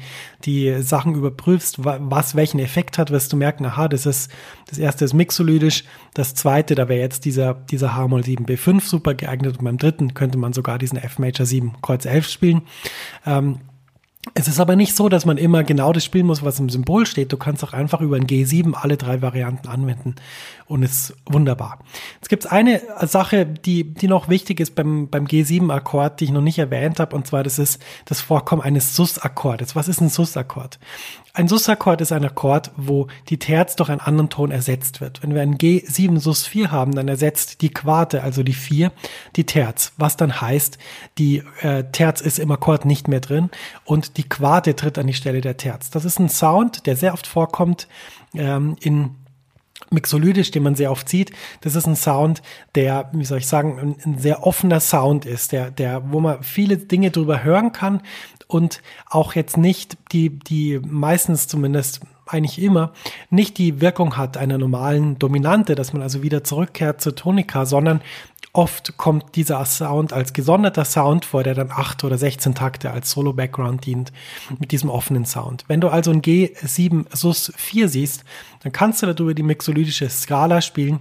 die 0.45 0.83
Sachen 0.83 1.15
überprüfst, 1.15 1.77
was 1.85 2.35
welchen 2.35 2.59
Effekt 2.59 2.99
hat, 2.99 3.11
wirst 3.11 3.33
du 3.33 3.37
merken, 3.37 3.65
aha, 3.65 3.89
das 3.89 4.07
ist, 4.07 4.31
das 4.69 4.79
erste 4.79 5.05
ist 5.05 5.15
mixolydisch, 5.15 5.85
das 6.15 6.35
zweite, 6.35 6.75
da 6.75 6.89
wäre 6.89 7.01
jetzt 7.01 7.25
dieser, 7.25 7.55
dieser 7.55 7.95
H-Moll 7.95 8.23
7B5 8.23 8.83
super 8.83 9.15
geeignet 9.15 9.59
und 9.59 9.65
beim 9.65 9.79
dritten 9.79 10.15
könnte 10.15 10.39
man 10.39 10.53
sogar 10.53 10.79
diesen 10.79 10.99
F-Major 10.99 11.47
7 11.47 11.81
Kreuz 11.81 12.05
11 12.05 12.29
spielen. 12.29 12.63
Ähm, 13.25 13.61
es 14.35 14.49
ist 14.49 14.61
aber 14.61 14.77
nicht 14.77 14.95
so, 14.95 15.09
dass 15.09 15.25
man 15.25 15.39
immer 15.39 15.65
genau 15.65 15.93
das 15.93 16.05
spielen 16.05 16.27
muss, 16.27 16.43
was 16.43 16.59
im 16.59 16.69
Symbol 16.69 17.07
steht. 17.07 17.33
Du 17.33 17.37
kannst 17.37 17.63
auch 17.65 17.73
einfach 17.73 18.01
über 18.01 18.17
ein 18.17 18.27
G7 18.27 18.75
alle 18.75 18.97
drei 18.97 19.23
Varianten 19.23 19.69
anwenden 19.69 20.17
und 20.67 20.83
ist 20.83 21.15
wunderbar. 21.27 21.79
Jetzt 22.17 22.29
gibt 22.29 22.45
es 22.45 22.51
eine 22.51 22.83
Sache, 23.03 23.47
die, 23.47 23.85
die 23.85 24.07
noch 24.07 24.29
wichtig 24.29 24.61
ist 24.61 24.75
beim, 24.75 25.09
beim 25.09 25.25
G7-Akkord, 25.25 26.21
die 26.21 26.25
ich 26.25 26.31
noch 26.31 26.43
nicht 26.43 26.59
erwähnt 26.59 27.01
habe, 27.01 27.17
und 27.17 27.27
zwar 27.27 27.43
das 27.43 27.59
ist 27.59 27.81
das 28.05 28.21
Vorkommen 28.21 28.63
eines 28.63 28.95
Sus-Akkordes. 28.95 29.75
Was 29.75 29.89
ist 29.89 30.01
ein 30.01 30.11
Sus-Akkord? 30.11 30.79
Ein 31.33 31.49
Sus-Akkord 31.49 32.01
ist 32.01 32.13
ein 32.13 32.25
Akkord, 32.25 32.73
wo 32.77 33.07
die 33.29 33.39
Terz 33.39 33.77
durch 33.77 33.89
einen 33.91 34.01
anderen 34.01 34.29
Ton 34.29 34.51
ersetzt 34.51 35.01
wird. 35.01 35.23
Wenn 35.23 35.35
wir 35.35 35.43
einen 35.43 35.57
G7 35.57 36.19
Sus 36.19 36.47
4 36.47 36.71
haben, 36.71 36.95
dann 36.95 37.09
ersetzt 37.09 37.63
die 37.63 37.71
Quarte, 37.71 38.23
also 38.23 38.43
die 38.43 38.55
4, 38.55 38.93
die 39.37 39.45
Terz. 39.45 39.93
Was 39.97 40.17
dann 40.17 40.41
heißt, 40.41 40.79
die 41.17 41.45
äh, 41.61 41.85
Terz 41.93 42.21
ist 42.21 42.39
im 42.39 42.51
Akkord 42.51 42.85
nicht 42.85 43.09
mehr 43.09 43.21
drin 43.21 43.51
und 43.85 44.17
die 44.19 44.29
Quarte 44.29 44.77
tritt 44.77 44.99
an 44.99 45.07
die 45.07 45.15
Stelle 45.15 45.41
der 45.41 45.57
Terz. 45.57 45.91
Das 45.91 46.05
ist 46.05 46.19
ein 46.19 46.29
Sound, 46.29 46.87
der 46.87 46.97
sehr 46.97 47.15
oft 47.15 47.27
vorkommt 47.27 47.89
ähm, 48.35 48.77
in 48.81 49.15
Mixolydisch, 49.91 50.51
den 50.51 50.65
man 50.65 50.75
sehr 50.75 50.91
oft 50.91 51.09
sieht, 51.09 51.31
das 51.63 51.75
ist 51.75 51.87
ein 51.87 51.97
Sound, 51.97 52.43
der, 52.75 53.09
wie 53.13 53.25
soll 53.25 53.39
ich 53.39 53.47
sagen, 53.47 53.79
ein, 53.79 53.97
ein, 54.05 54.19
sehr 54.19 54.47
offener 54.47 54.81
Sound 54.81 55.25
ist, 55.25 55.53
der, 55.53 55.71
der, 55.71 56.13
wo 56.13 56.21
man 56.21 56.43
viele 56.43 56.77
Dinge 56.77 57.11
drüber 57.11 57.43
hören 57.43 57.73
kann 57.73 58.03
und 58.49 58.83
auch 59.09 59.35
jetzt 59.35 59.57
nicht 59.57 59.97
die, 60.13 60.31
die 60.31 60.81
meistens 60.85 61.47
zumindest 61.47 62.01
eigentlich 62.27 62.61
immer 62.61 62.93
nicht 63.31 63.57
die 63.57 63.81
Wirkung 63.81 64.19
hat 64.19 64.37
einer 64.37 64.59
normalen 64.59 65.19
Dominante, 65.19 65.75
dass 65.75 65.95
man 65.95 66.03
also 66.03 66.23
wieder 66.23 66.45
zurückkehrt 66.45 67.01
zur 67.01 67.15
Tonika, 67.15 67.65
sondern 67.65 68.03
Oft 68.59 68.97
kommt 68.97 69.37
dieser 69.37 69.65
Sound 69.67 70.13
als 70.13 70.33
gesonderter 70.33 70.85
Sound 70.85 71.25
vor, 71.25 71.45
der 71.45 71.55
dann 71.55 71.71
8 71.71 72.03
oder 72.03 72.19
16 72.19 72.57
Takte 72.57 72.91
als 72.91 73.13
Solo-Background 73.13 73.87
dient, 73.87 74.13
mit 74.59 74.73
diesem 74.73 74.91
offenen 74.91 75.27
Sound. 75.27 75.65
Wenn 75.69 75.81
du 75.81 75.87
also 75.87 76.11
ein 76.11 76.23
G7 76.23 77.05
Sus 77.17 77.53
4 77.57 77.89
siehst, 77.89 78.25
dann 78.65 78.73
kannst 78.73 79.01
du 79.01 79.07
darüber 79.07 79.33
die 79.33 79.45
mixolydische 79.45 80.11
Skala 80.11 80.61
spielen 80.61 80.99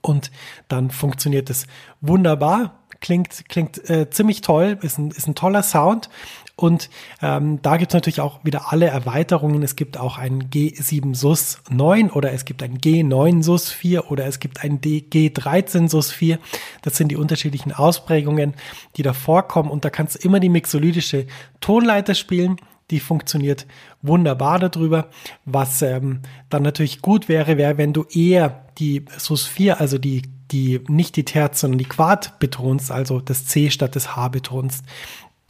und 0.00 0.30
dann 0.68 0.90
funktioniert 0.90 1.50
es 1.50 1.66
wunderbar. 2.00 2.78
Klingt, 3.00 3.46
klingt 3.50 3.90
äh, 3.90 4.08
ziemlich 4.08 4.40
toll, 4.40 4.78
ist 4.80 4.96
ein, 4.98 5.10
ist 5.10 5.28
ein 5.28 5.34
toller 5.34 5.62
Sound 5.62 6.08
und 6.58 6.90
ähm, 7.22 7.62
da 7.62 7.76
gibt 7.76 7.92
es 7.92 7.94
natürlich 7.94 8.20
auch 8.20 8.44
wieder 8.44 8.72
alle 8.72 8.86
Erweiterungen. 8.86 9.62
Es 9.62 9.76
gibt 9.76 9.96
auch 9.96 10.18
ein 10.18 10.50
G7 10.50 11.14
SUS 11.14 11.60
9 11.70 12.10
oder 12.10 12.32
es 12.32 12.44
gibt 12.44 12.64
ein 12.64 12.78
G9 12.78 13.44
SUS 13.44 13.70
4 13.70 14.10
oder 14.10 14.26
es 14.26 14.40
gibt 14.40 14.64
ein 14.64 14.80
G13 14.80 15.88
SUS 15.88 16.10
4. 16.10 16.40
Das 16.82 16.96
sind 16.96 17.12
die 17.12 17.16
unterschiedlichen 17.16 17.70
Ausprägungen, 17.70 18.54
die 18.96 19.04
da 19.04 19.12
vorkommen. 19.12 19.70
Und 19.70 19.84
da 19.84 19.90
kannst 19.90 20.16
du 20.16 20.26
immer 20.26 20.40
die 20.40 20.48
mixolydische 20.48 21.28
Tonleiter 21.60 22.16
spielen. 22.16 22.56
Die 22.90 22.98
funktioniert 22.98 23.64
wunderbar 24.02 24.58
darüber. 24.58 25.10
Was 25.44 25.80
ähm, 25.82 26.22
dann 26.50 26.64
natürlich 26.64 27.02
gut 27.02 27.28
wäre, 27.28 27.56
wäre, 27.56 27.78
wenn 27.78 27.92
du 27.92 28.02
eher 28.02 28.64
die 28.78 29.04
SUS 29.16 29.46
4, 29.46 29.80
also 29.80 29.96
die 29.96 30.22
die 30.50 30.80
nicht 30.88 31.14
die 31.16 31.26
Terz, 31.26 31.60
sondern 31.60 31.76
die 31.76 31.84
Quart 31.84 32.38
betonst, 32.38 32.90
also 32.90 33.20
das 33.20 33.44
C 33.44 33.68
statt 33.68 33.94
des 33.94 34.16
H 34.16 34.28
betonst 34.28 34.82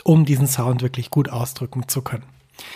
um 0.08 0.24
diesen 0.24 0.46
Sound 0.46 0.80
wirklich 0.80 1.10
gut 1.10 1.28
ausdrücken 1.28 1.86
zu 1.86 2.00
können. 2.00 2.24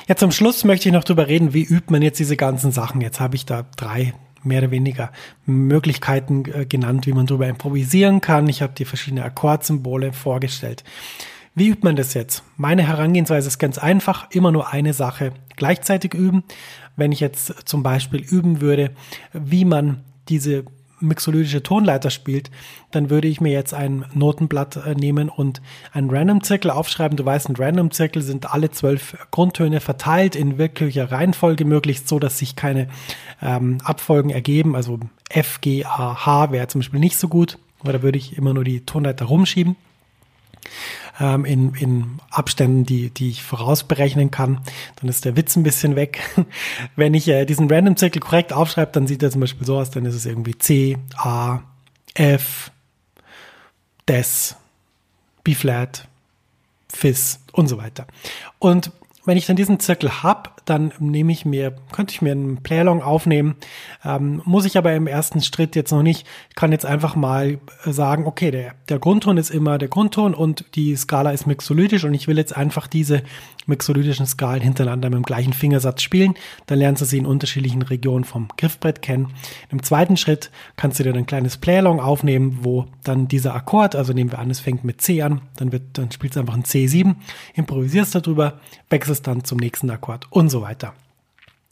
Jetzt 0.06 0.20
zum 0.20 0.30
Schluss 0.30 0.64
möchte 0.64 0.88
ich 0.88 0.92
noch 0.92 1.02
darüber 1.02 1.28
reden, 1.28 1.54
wie 1.54 1.64
übt 1.64 1.86
man 1.90 2.02
jetzt 2.02 2.18
diese 2.18 2.36
ganzen 2.36 2.72
Sachen. 2.72 3.00
Jetzt 3.00 3.20
habe 3.20 3.36
ich 3.36 3.46
da 3.46 3.64
drei 3.76 4.12
mehr 4.44 4.58
oder 4.58 4.70
weniger 4.70 5.12
Möglichkeiten 5.46 6.44
äh, 6.52 6.66
genannt, 6.66 7.06
wie 7.06 7.12
man 7.12 7.26
darüber 7.26 7.48
improvisieren 7.48 8.20
kann. 8.20 8.48
Ich 8.48 8.60
habe 8.60 8.74
die 8.74 8.84
verschiedenen 8.84 9.24
Akkordsymbole 9.24 10.12
vorgestellt. 10.12 10.84
Wie 11.54 11.68
übt 11.68 11.84
man 11.84 11.96
das 11.96 12.12
jetzt? 12.12 12.42
Meine 12.56 12.86
Herangehensweise 12.86 13.48
ist 13.48 13.58
ganz 13.58 13.78
einfach, 13.78 14.30
immer 14.30 14.52
nur 14.52 14.70
eine 14.70 14.92
Sache 14.92 15.32
gleichzeitig 15.56 16.12
üben. 16.12 16.44
Wenn 16.96 17.12
ich 17.12 17.20
jetzt 17.20 17.66
zum 17.66 17.82
Beispiel 17.82 18.20
üben 18.20 18.60
würde, 18.60 18.90
wie 19.32 19.64
man 19.64 20.04
diese 20.28 20.64
mixolydische 21.02 21.62
Tonleiter 21.62 22.10
spielt, 22.10 22.50
dann 22.90 23.10
würde 23.10 23.28
ich 23.28 23.40
mir 23.40 23.52
jetzt 23.52 23.74
ein 23.74 24.04
Notenblatt 24.14 24.76
äh, 24.76 24.94
nehmen 24.94 25.28
und 25.28 25.60
einen 25.92 26.10
Random-Zirkel 26.10 26.70
aufschreiben. 26.70 27.16
Du 27.16 27.24
weißt, 27.24 27.48
ein 27.48 27.56
Random-Zirkel 27.56 28.22
sind 28.22 28.52
alle 28.52 28.70
zwölf 28.70 29.16
Grundtöne 29.30 29.80
verteilt 29.80 30.36
in 30.36 30.58
wirklicher 30.58 31.10
Reihenfolge, 31.10 31.64
möglichst 31.64 32.08
so, 32.08 32.18
dass 32.18 32.38
sich 32.38 32.56
keine 32.56 32.88
ähm, 33.42 33.78
Abfolgen 33.84 34.30
ergeben. 34.30 34.76
Also 34.76 35.00
F, 35.28 35.60
G, 35.60 35.84
A, 35.84 36.24
H 36.24 36.52
wäre 36.52 36.68
zum 36.68 36.80
Beispiel 36.80 37.00
nicht 37.00 37.16
so 37.16 37.28
gut, 37.28 37.58
weil 37.82 37.92
da 37.92 38.02
würde 38.02 38.18
ich 38.18 38.36
immer 38.36 38.54
nur 38.54 38.64
die 38.64 38.86
Tonleiter 38.86 39.26
rumschieben 39.26 39.76
ähm, 41.20 41.44
in, 41.44 41.74
in 41.74 42.20
Abständen, 42.30 42.84
die, 42.84 43.10
die 43.10 43.30
ich 43.30 43.42
vorausberechnen 43.42 44.30
kann. 44.30 44.60
Dann 44.96 45.08
ist 45.08 45.24
der 45.24 45.36
Witz 45.36 45.56
ein 45.56 45.62
bisschen 45.62 45.96
weg. 45.96 46.20
Wenn 46.96 47.14
ich 47.14 47.28
äh, 47.28 47.44
diesen 47.44 47.70
Random-Zirkel 47.70 48.20
korrekt 48.20 48.52
aufschreibe, 48.52 48.92
dann 48.92 49.06
sieht 49.06 49.22
er 49.22 49.30
zum 49.30 49.40
Beispiel 49.40 49.66
so 49.66 49.78
aus, 49.78 49.90
dann 49.90 50.04
ist 50.04 50.14
es 50.14 50.26
irgendwie 50.26 50.56
C, 50.58 50.98
A, 51.16 51.60
F, 52.14 52.70
Des, 54.08 54.56
B-Flat, 55.44 56.08
Fis 56.88 57.40
und 57.52 57.68
so 57.68 57.78
weiter. 57.78 58.06
Und 58.58 58.90
wenn 59.24 59.36
ich 59.36 59.46
dann 59.46 59.56
diesen 59.56 59.80
Zirkel 59.80 60.22
hab, 60.22 60.51
dann 60.64 60.92
nehme 60.98 61.32
ich 61.32 61.44
mir, 61.44 61.74
könnte 61.92 62.12
ich 62.12 62.22
mir 62.22 62.32
einen 62.32 62.62
Playalong 62.62 63.02
aufnehmen, 63.02 63.56
ähm, 64.04 64.42
muss 64.44 64.64
ich 64.64 64.78
aber 64.78 64.94
im 64.94 65.06
ersten 65.06 65.40
Schritt 65.40 65.76
jetzt 65.76 65.92
noch 65.92 66.02
nicht. 66.02 66.26
Ich 66.50 66.54
kann 66.54 66.72
jetzt 66.72 66.86
einfach 66.86 67.16
mal 67.16 67.58
sagen, 67.84 68.26
okay, 68.26 68.50
der, 68.50 68.74
der 68.88 68.98
Grundton 68.98 69.36
ist 69.36 69.50
immer 69.50 69.78
der 69.78 69.88
Grundton 69.88 70.34
und 70.34 70.64
die 70.74 70.94
Skala 70.96 71.30
ist 71.30 71.46
mixolydisch 71.46 72.04
und 72.04 72.14
ich 72.14 72.28
will 72.28 72.38
jetzt 72.38 72.56
einfach 72.56 72.86
diese 72.86 73.22
mixolydischen 73.66 74.26
Skalen 74.26 74.62
hintereinander 74.62 75.10
mit 75.10 75.16
dem 75.16 75.24
gleichen 75.24 75.52
Fingersatz 75.52 76.02
spielen. 76.02 76.34
Dann 76.66 76.78
lernst 76.78 77.02
du 77.02 77.06
sie 77.06 77.18
in 77.18 77.26
unterschiedlichen 77.26 77.82
Regionen 77.82 78.24
vom 78.24 78.48
Griffbrett 78.56 79.02
kennen. 79.02 79.28
Im 79.70 79.82
zweiten 79.82 80.16
Schritt 80.16 80.50
kannst 80.76 80.98
du 80.98 81.04
dir 81.04 81.14
ein 81.14 81.26
kleines 81.26 81.56
Playalong 81.56 82.00
aufnehmen, 82.00 82.58
wo 82.62 82.86
dann 83.04 83.28
dieser 83.28 83.54
Akkord, 83.54 83.96
also 83.96 84.12
nehmen 84.12 84.30
wir 84.30 84.38
an, 84.38 84.50
es 84.50 84.60
fängt 84.60 84.84
mit 84.84 85.00
C 85.00 85.22
an, 85.22 85.42
dann 85.56 85.72
wird, 85.72 85.98
dann 85.98 86.10
spielst 86.10 86.36
du 86.36 86.40
einfach 86.40 86.54
ein 86.54 86.64
C7, 86.64 87.16
improvisierst 87.54 88.14
darüber, 88.14 88.60
wechselst 88.90 89.26
dann 89.26 89.44
zum 89.44 89.58
nächsten 89.58 89.90
Akkord 89.90 90.26
und 90.30 90.48
so 90.48 90.62
weiter. 90.62 90.94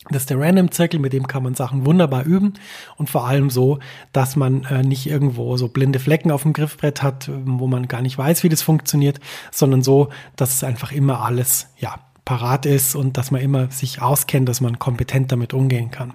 Das 0.08 0.22
ist 0.22 0.30
der 0.30 0.40
Random-Zirkel, 0.40 0.98
mit 0.98 1.12
dem 1.12 1.26
kann 1.26 1.42
man 1.42 1.54
Sachen 1.54 1.84
wunderbar 1.84 2.24
üben 2.24 2.54
und 2.96 3.10
vor 3.10 3.26
allem 3.26 3.50
so, 3.50 3.80
dass 4.12 4.34
man 4.34 4.64
äh, 4.64 4.82
nicht 4.82 5.06
irgendwo 5.06 5.56
so 5.58 5.68
blinde 5.68 5.98
Flecken 5.98 6.30
auf 6.30 6.42
dem 6.42 6.54
Griffbrett 6.54 7.02
hat, 7.02 7.30
wo 7.44 7.66
man 7.66 7.86
gar 7.86 8.00
nicht 8.00 8.16
weiß, 8.16 8.42
wie 8.42 8.48
das 8.48 8.62
funktioniert, 8.62 9.20
sondern 9.50 9.82
so, 9.82 10.08
dass 10.36 10.54
es 10.54 10.64
einfach 10.64 10.92
immer 10.92 11.20
alles, 11.20 11.68
ja, 11.76 12.00
parat 12.24 12.64
ist 12.64 12.94
und 12.94 13.16
dass 13.16 13.30
man 13.30 13.40
immer 13.40 13.70
sich 13.70 14.00
auskennt, 14.00 14.48
dass 14.48 14.60
man 14.60 14.78
kompetent 14.78 15.32
damit 15.32 15.52
umgehen 15.52 15.90
kann. 15.90 16.12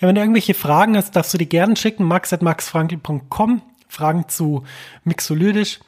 Ja, 0.00 0.08
wenn 0.08 0.16
du 0.16 0.20
irgendwelche 0.20 0.54
Fragen 0.54 0.96
hast, 0.96 1.14
darfst 1.14 1.32
du 1.32 1.38
die 1.38 1.48
gerne 1.48 1.76
schicken, 1.76 2.04
max.maxfrankel.com, 2.04 3.62
Fragen 3.88 4.28
zu 4.28 4.64
Mixolydisch. 5.04 5.80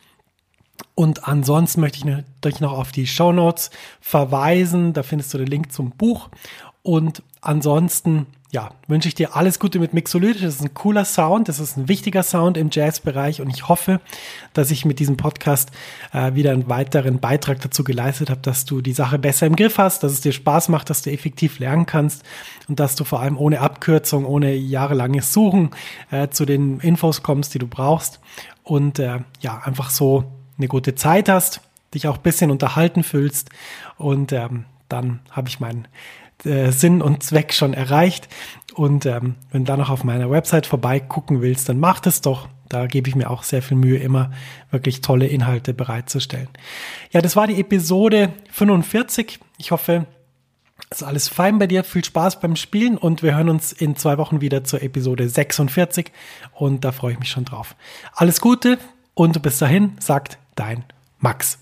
Und 0.95 1.27
ansonsten 1.27 1.81
möchte 1.81 1.99
ich 1.99 2.47
euch 2.47 2.61
noch 2.61 2.73
auf 2.73 2.93
die 2.93 3.07
Show 3.07 3.33
Notes 3.33 3.71
verweisen. 4.01 4.93
Da 4.93 5.03
findest 5.03 5.35
du 5.35 5.39
den 5.39 5.47
Link 5.49 5.73
zum 5.73 5.91
Buch. 5.91 6.31
Und 6.87 7.25
ansonsten, 7.41 8.27
ja, 8.53 8.71
wünsche 8.87 9.09
ich 9.09 9.17
dir 9.17 9.35
alles 9.35 9.59
Gute 9.59 9.81
mit 9.81 9.93
Mixolydisch. 9.93 10.43
Das 10.43 10.55
ist 10.55 10.63
ein 10.63 10.73
cooler 10.73 11.05
Sound, 11.05 11.49
das 11.49 11.59
ist 11.59 11.77
ein 11.77 11.89
wichtiger 11.89 12.23
Sound 12.23 12.57
im 12.57 12.69
Jazzbereich 12.71 13.41
und 13.41 13.51
ich 13.51 13.67
hoffe, 13.67 14.01
dass 14.53 14.71
ich 14.71 14.85
mit 14.85 15.01
diesem 15.01 15.17
Podcast 15.17 15.73
äh, 16.13 16.35
wieder 16.35 16.53
einen 16.53 16.69
weiteren 16.69 17.19
Beitrag 17.19 17.61
dazu 17.61 17.83
geleistet 17.83 18.31
habe, 18.31 18.41
dass 18.41 18.67
du 18.67 18.83
die 18.83 18.93
Sache 18.93 19.19
besser 19.19 19.49
im 19.49 19.57
Griff 19.57 19.79
hast, 19.79 20.05
dass 20.05 20.13
es 20.13 20.21
dir 20.21 20.31
Spaß 20.31 20.69
macht, 20.69 20.89
dass 20.89 21.03
du 21.03 21.11
effektiv 21.11 21.59
lernen 21.59 21.87
kannst 21.87 22.23
und 22.69 22.79
dass 22.79 22.95
du 22.95 23.03
vor 23.03 23.19
allem 23.19 23.37
ohne 23.37 23.63
Abkürzung, 23.63 24.25
ohne 24.25 24.55
jahrelanges 24.55 25.33
Suchen 25.33 25.71
äh, 26.13 26.29
zu 26.29 26.45
den 26.45 26.79
Infos 26.79 27.25
kommst, 27.25 27.53
die 27.53 27.59
du 27.59 27.67
brauchst 27.67 28.21
und 28.63 29.01
äh, 29.01 29.19
ja, 29.41 29.61
einfach 29.65 29.91
so 29.91 30.23
eine 30.57 30.69
gute 30.69 30.95
Zeit 30.95 31.29
hast 31.29 31.63
dich 31.95 32.07
auch 32.09 32.17
ein 32.17 32.23
bisschen 32.23 32.51
unterhalten 32.51 33.03
fühlst. 33.03 33.51
Und 33.97 34.33
ähm, 34.33 34.67
dann 34.89 35.21
habe 35.31 35.49
ich 35.49 35.61
meinen 35.61 35.89
äh, 36.45 36.71
Sinn 36.71 37.03
und 37.03 37.23
Zweck 37.23 37.53
schon 37.53 37.75
erreicht. 37.75 38.29
Und 38.75 39.07
ähm, 39.07 39.37
wenn 39.51 39.65
du 39.65 39.73
da 39.73 39.77
noch 39.77 39.91
auf 39.91 40.05
meiner 40.05 40.31
Website 40.31 40.67
vorbeigucken 40.67 41.41
willst, 41.41 41.69
dann 41.69 41.79
mach 41.79 42.01
das 42.01 42.21
doch. 42.21 42.49
Da 42.69 42.87
gebe 42.87 43.09
ich 43.09 43.15
mir 43.15 43.31
auch 43.31 43.45
sehr 43.45 43.63
viel 43.63 43.77
Mühe, 43.77 43.99
immer 43.99 44.33
wirklich 44.71 45.01
tolle 45.01 45.29
Inhalte 45.29 45.73
bereitzustellen. 45.73 46.49
Ja, 47.13 47.21
das 47.21 47.37
war 47.37 47.47
die 47.47 47.61
Episode 47.61 48.33
45. 48.51 49.39
Ich 49.59 49.71
hoffe, 49.71 50.07
ist 50.91 51.03
alles 51.03 51.29
fein 51.29 51.59
bei 51.59 51.67
dir. 51.67 51.85
Viel 51.85 52.05
Spaß 52.05 52.41
beim 52.41 52.57
Spielen 52.57 52.99
und 52.99 53.23
wir 53.23 53.37
hören 53.37 53.49
uns 53.49 53.73
in 53.73 53.97
zwei 53.97 54.19
Wochen 54.19 54.41
wieder 54.41 54.65
zur 54.65 54.83
Episode 54.83 55.29
46 55.29 56.13
und 56.53 56.85
da 56.85 56.93
freue 56.93 57.13
ich 57.13 57.19
mich 57.19 57.31
schon 57.31 57.45
drauf. 57.45 57.77
Alles 58.13 58.41
Gute 58.41 58.79
und 59.15 59.41
bis 59.43 59.59
dahin 59.59 59.97
sagt 60.01 60.39
dein 60.55 60.85
Max. 61.19 61.59